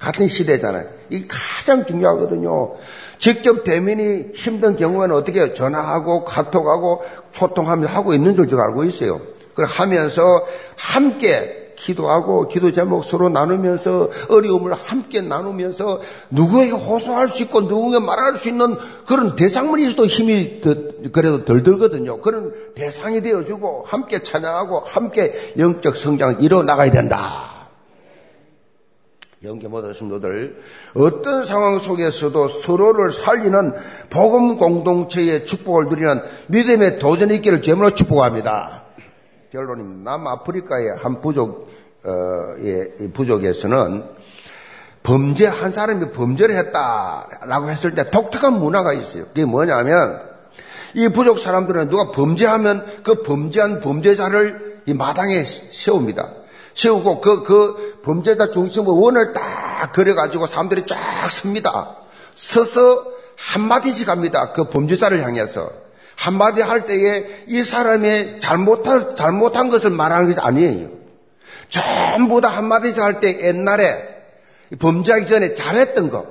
같은 0.00 0.26
시대잖아요. 0.26 0.88
이 1.10 1.26
가장 1.28 1.86
중요하거든요. 1.86 2.74
직접 3.18 3.64
대면이 3.64 4.32
힘든 4.34 4.76
경우에는 4.76 5.14
어떻게 5.14 5.52
전화하고 5.52 6.24
카톡하고 6.24 7.02
소통하면서 7.32 7.92
하고 7.92 8.14
있는 8.14 8.34
줄 8.34 8.46
제가 8.46 8.64
알고 8.66 8.84
있어요. 8.84 9.20
그 9.54 9.62
하면서 9.66 10.22
함께 10.76 11.74
기도하고 11.80 12.48
기도 12.48 12.72
제목 12.72 13.04
서로 13.04 13.28
나누면서 13.28 14.10
어려움을 14.28 14.72
함께 14.72 15.20
나누면서 15.20 16.00
누구에게 16.30 16.72
호소할 16.72 17.28
수 17.28 17.42
있고 17.44 17.62
누구에게 17.62 18.04
말할 18.04 18.36
수 18.36 18.48
있는 18.48 18.76
그런 19.06 19.36
대상문이 19.36 19.86
있어도 19.86 20.06
힘이 20.06 20.60
더, 20.60 20.74
그래도 21.12 21.44
덜 21.44 21.62
들거든요. 21.62 22.20
그런 22.20 22.52
대상이 22.74 23.22
되어주고 23.22 23.84
함께 23.86 24.22
찬양하고 24.22 24.80
함께 24.80 25.54
영적 25.56 25.96
성장을 25.96 26.36
이뤄 26.40 26.62
나가야 26.62 26.90
된다. 26.90 27.57
영계 29.44 29.68
모든 29.68 29.94
성도들 29.94 30.58
어떤 30.94 31.44
상황 31.44 31.78
속에서도 31.78 32.48
서로를 32.48 33.12
살리는 33.12 33.72
복음 34.10 34.56
공동체의 34.56 35.46
축복을 35.46 35.86
누리는 35.86 36.20
믿음의 36.48 36.98
도전이 36.98 37.36
있기를 37.36 37.62
제물로 37.62 37.90
축복합니다. 37.90 38.82
결론입니다. 39.52 40.10
남아프리카의 40.10 40.96
한 40.96 41.20
부족, 41.20 41.68
어, 42.04 42.10
예, 42.64 42.90
부족에서는 43.14 44.04
범죄, 45.04 45.46
한 45.46 45.70
사람이 45.70 46.10
범죄를 46.10 46.56
했다라고 46.56 47.70
했을 47.70 47.94
때 47.94 48.10
독특한 48.10 48.58
문화가 48.58 48.92
있어요. 48.92 49.26
그게 49.26 49.44
뭐냐면, 49.44 50.20
이 50.94 51.08
부족 51.08 51.38
사람들은 51.38 51.88
누가 51.88 52.10
범죄하면 52.10 53.02
그 53.04 53.22
범죄한 53.22 53.80
범죄자를 53.80 54.80
이 54.86 54.94
마당에 54.94 55.44
세웁니다. 55.44 56.37
세우고 56.78 57.20
그, 57.20 57.42
그 57.42 58.00
범죄자 58.04 58.52
중심으로 58.52 59.00
원을 59.00 59.32
딱 59.32 59.92
그려가지고 59.92 60.46
사람들이 60.46 60.86
쫙 60.86 60.96
섭니다. 61.28 61.96
서서 62.36 63.04
한마디씩 63.36 64.08
합니다. 64.08 64.52
그 64.52 64.68
범죄자를 64.68 65.22
향해서. 65.22 65.70
한마디 66.14 66.62
할 66.62 66.86
때에 66.86 67.44
이 67.48 67.62
사람의 67.62 68.40
잘못한, 68.40 69.16
잘못한 69.16 69.70
것을 69.70 69.90
말하는 69.90 70.28
것이 70.28 70.40
아니에요. 70.40 70.88
전부 71.68 72.40
다 72.40 72.48
한마디씩 72.48 73.00
할 73.00 73.20
때 73.20 73.46
옛날에 73.46 74.16
범죄하기 74.78 75.26
전에 75.26 75.54
잘했던 75.54 76.10
거, 76.10 76.26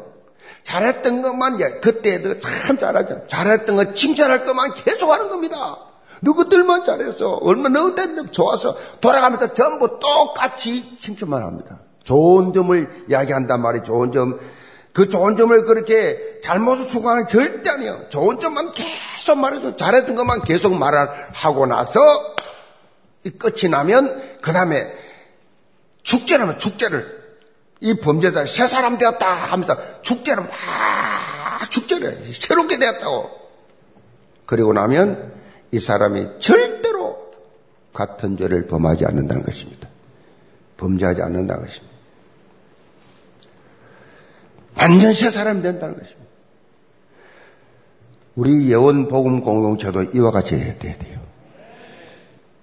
잘했던 0.63 1.21
것만, 1.21 1.81
그때도 1.81 2.39
참 2.39 2.77
잘하죠. 2.77 3.23
잘했던 3.27 3.75
거, 3.75 3.93
칭찬할 3.93 4.45
것만 4.45 4.73
계속 4.75 5.11
하는 5.11 5.29
겁니다. 5.29 5.77
누구들만 6.22 6.84
잘했어. 6.84 7.34
얼마나 7.41 7.80
너희들 7.80 8.28
좋아서 8.32 8.76
돌아가면서 8.99 9.53
전부 9.53 9.99
똑같이 9.99 10.97
칭찬만 10.97 11.43
합니다. 11.43 11.80
좋은 12.03 12.53
점을 12.53 13.05
이야기한단 13.09 13.61
말이 13.61 13.84
좋은 13.84 14.11
점. 14.11 14.39
그 14.93 15.09
좋은 15.09 15.36
점을 15.36 15.63
그렇게 15.65 16.39
잘못을 16.41 16.88
추구하는 16.88 17.28
절대 17.28 17.70
아니에요. 17.70 18.09
좋은 18.09 18.39
점만 18.39 18.72
계속 18.72 19.38
말해서 19.38 19.76
잘했던 19.76 20.15
것만 20.15 20.41
계속 20.41 20.74
말하고 20.74 21.68
나서 21.68 21.99
끝이 23.38 23.70
나면 23.70 24.38
그 24.41 24.53
다음에 24.53 24.91
축제라면 26.01 26.57
축제를 26.57 27.18
이 27.80 27.95
범죄자 27.99 28.45
새 28.45 28.65
사람 28.65 28.97
되었다 28.97 29.30
하면서 29.30 29.78
축제를 30.01 30.43
막 30.43 31.70
축제를 31.70 32.26
해. 32.26 32.34
새롭게 32.34 32.80
되었다고. 32.80 33.30
그리고 34.47 34.74
나면 34.74 35.36
이 35.72 35.80
사람이 35.80 36.39
절대로 36.39 37.32
같은 37.93 38.38
죄를 38.38 38.68
범하지 38.68 39.05
않는다는 39.05 39.43
것입니다. 39.43 39.89
범죄하지 40.78 41.22
않는다는 41.22 41.65
것입니다. 41.65 41.97
완전 44.78 45.11
새 45.13 45.32
사람이 45.32 45.61
된다는 45.61 45.95
것입니다. 45.97 46.28
우리 48.36 48.72
예원 48.72 49.07
복음 49.07 49.41
공동체도 49.41 50.03
이와 50.13 50.30
같이 50.30 50.55
해야 50.55 50.78
돼요. 50.78 51.20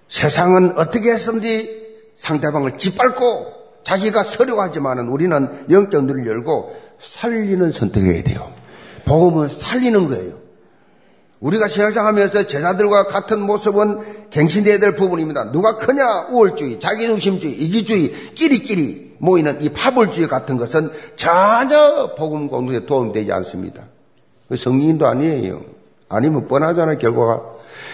세상은 0.08 0.78
어떻게 0.78 1.10
해서든지 1.10 2.12
상대방을 2.14 2.78
짓밟고 2.78 3.82
자기가 3.82 4.22
서려하지만은 4.22 5.08
우리는 5.08 5.66
영적 5.68 6.04
눈을 6.04 6.26
열고 6.26 6.76
살리는 7.00 7.72
선택을 7.72 8.14
해야 8.14 8.22
돼요. 8.22 8.52
복음은 9.04 9.48
살리는 9.48 10.08
거예요. 10.08 10.43
우리가 11.40 11.68
신앙생하면서 11.68 12.46
제자들과 12.46 13.06
같은 13.06 13.40
모습은 13.40 14.30
갱신되어야 14.30 14.78
될 14.78 14.94
부분입니다. 14.94 15.52
누가 15.52 15.76
크냐? 15.76 16.28
우월주의, 16.30 16.80
자기중심주의, 16.80 17.52
이기주의, 17.54 18.32
끼리끼리 18.34 19.16
모이는 19.18 19.62
이 19.62 19.70
파벌주의 19.70 20.28
같은 20.28 20.56
것은 20.56 20.90
전혀 21.16 22.14
복음 22.16 22.48
공동에 22.48 22.86
도움되지 22.86 23.32
않습니다. 23.32 23.84
그 24.48 24.56
성인도 24.56 25.06
아니에요. 25.06 25.62
아니면 26.08 26.46
뻔하잖아요, 26.46 26.98
결과가. 26.98 27.42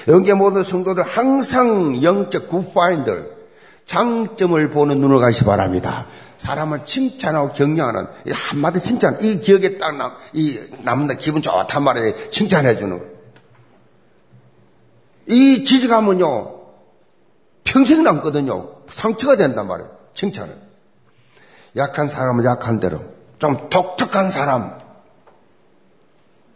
여기 0.09 0.33
모든 0.33 0.63
성도들 0.63 1.03
항상 1.03 2.03
영적 2.03 2.49
굿파인들, 2.49 3.31
장점을 3.87 4.71
보는 4.71 5.01
눈을 5.01 5.19
가시 5.19 5.45
바랍니다. 5.45 6.07
사람을 6.39 6.85
칭찬하고 6.87 7.53
격려하는 7.53 8.07
한마디 8.33 8.81
칭찬, 8.81 9.19
이 9.21 9.41
기억에 9.41 9.79
딱 9.79 9.97
남, 9.97 10.13
이 10.33 10.59
남는 10.85 11.19
기분 11.19 11.43
좋단 11.43 11.83
말이에요. 11.83 12.31
칭찬해 12.31 12.77
주는 12.77 12.99
거. 12.99 13.10
이 15.31 15.65
지지감은요, 15.65 16.61
평생 17.65 18.03
남거든요. 18.03 18.83
상처가 18.89 19.37
된단 19.37 19.67
말이에요. 19.69 19.91
칭찬은. 20.15 20.55
약한 21.77 22.09
사람은 22.09 22.45
약한 22.45 22.81
대로. 22.81 23.01
좀 23.39 23.71
독특한 23.71 24.31
사람. 24.31 24.79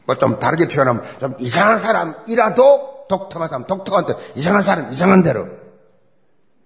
뭐 0.07 0.16
좀 0.16 0.39
다르게 0.39 0.68
표현하면 0.68 1.03
좀 1.18 1.35
이상한 1.39 1.79
사람이라도 1.79 3.07
독특한 3.09 3.49
사람, 3.49 3.64
독특한 3.66 4.07
대로. 4.07 4.18
이상한 4.35 4.62
사람, 4.62 4.93
이상한 4.93 5.22
대로. 5.22 5.47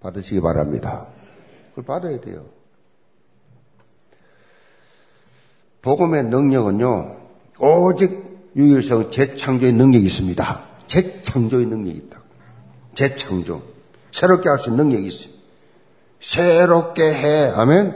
받으시기 0.01 0.41
바랍니다. 0.41 1.05
그걸 1.75 1.85
받아야 1.85 2.19
돼요. 2.19 2.45
복음의 5.81 6.25
능력은요, 6.25 7.17
오직 7.59 8.51
유일성 8.55 9.11
재창조의 9.11 9.73
능력이 9.73 10.03
있습니다. 10.05 10.61
재 10.87 11.18
창조의 11.29 11.65
능력이 11.67 11.97
있다. 11.97 12.21
재창조. 12.95 13.61
새롭게 14.11 14.49
할 14.49 14.57
수 14.57 14.69
있는 14.71 14.87
능력이 14.87 15.07
있어요. 15.07 15.33
새롭게 16.19 17.03
해. 17.03 17.51
아멘. 17.55 17.93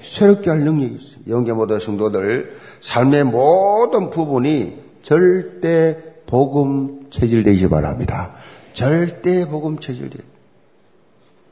새롭게 0.00 0.50
할 0.50 0.60
능력이 0.60 0.94
있어요. 0.94 1.20
영계 1.28 1.52
모든 1.52 1.80
성도들 1.80 2.56
삶의 2.80 3.24
모든 3.24 4.10
부분이 4.10 4.78
절대 5.02 5.96
복음 6.26 7.08
체질되시 7.10 7.68
바랍니다. 7.68 8.34
절대 8.74 9.48
복음 9.48 9.78
체질되. 9.80 10.18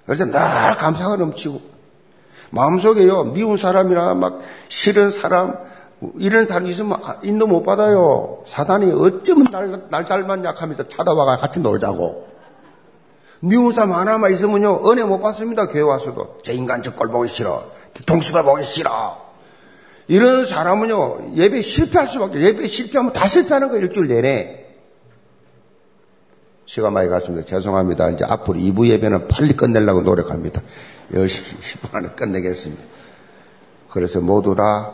그래서 0.05 0.25
늘 0.27 0.33
감사가 0.35 1.17
넘치고 1.17 1.61
마음속에요 2.51 3.25
미운 3.25 3.57
사람이나 3.57 4.15
막 4.15 4.41
싫은 4.69 5.11
사람 5.11 5.55
이런 6.19 6.45
사람 6.47 6.67
있으면 6.67 6.99
인도 7.23 7.47
못 7.47 7.63
받아요. 7.63 8.43
사단이 8.45 8.93
어쩌면 8.93 9.47
날, 9.51 9.83
날 9.89 10.05
닮았냐 10.05 10.53
하면서 10.57 10.87
찾아와가 10.89 11.37
같이 11.37 11.61
놀자고. 11.61 12.27
미운 13.41 13.73
사람 13.73 13.93
하나만 13.93 14.33
있으면요, 14.33 14.91
은혜 14.91 15.05
못 15.05 15.21
받습니다, 15.21 15.69
교회 15.69 15.83
와서도. 15.83 16.39
제 16.43 16.53
인간 16.53 16.83
저 16.83 16.95
꼴 16.95 17.09
보기 17.11 17.29
싫어. 17.29 17.65
동수다 18.05 18.43
보기 18.43 18.63
싫어. 18.63 19.25
이런 20.09 20.45
사람은요, 20.45 21.35
예배 21.37 21.63
실패할 21.63 22.09
수밖에, 22.09 22.41
예배 22.41 22.67
실패하면 22.67 23.13
다 23.13 23.27
실패하는 23.27 23.71
거 23.71 23.77
일주일 23.79 24.09
내내. 24.09 24.67
시간 26.67 26.93
많이 26.93 27.09
갔습니다. 27.09 27.47
죄송합니다. 27.47 28.11
이제 28.11 28.25
앞으로 28.29 28.59
2부 28.59 28.87
예배는 28.89 29.29
빨리 29.29 29.55
끝내려고 29.55 30.03
노력합니다. 30.03 30.61
10시 31.13 31.61
10분 31.61 31.95
안에 31.95 32.09
끝내겠습니다. 32.17 32.83
그래서 33.91 34.21
모두 34.21 34.55
다 34.55 34.93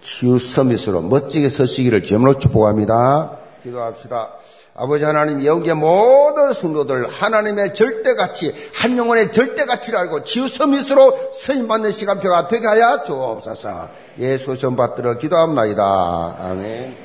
치유 0.00 0.38
서밋으로 0.38 1.02
멋지게 1.02 1.48
서시기를 1.48 2.02
주문으로 2.04 2.38
축복합니다. 2.38 3.38
기도합시다. 3.62 4.30
아버지 4.74 5.02
하나님 5.04 5.44
영계 5.44 5.74
모든 5.74 6.52
성도들 6.52 7.08
하나님의 7.08 7.74
절대가치 7.74 8.70
한 8.74 8.96
영혼의 8.96 9.32
절대가치를 9.32 9.98
알고 9.98 10.22
치유 10.22 10.46
서밋으로 10.46 11.32
서임받는 11.32 11.90
시간표가 11.90 12.46
되게 12.46 12.66
하여 12.68 13.02
주옵소서. 13.02 13.88
예수 14.20 14.56
좀 14.56 14.76
받들어 14.76 15.18
기도합니다. 15.18 16.36
아멘. 16.38 16.96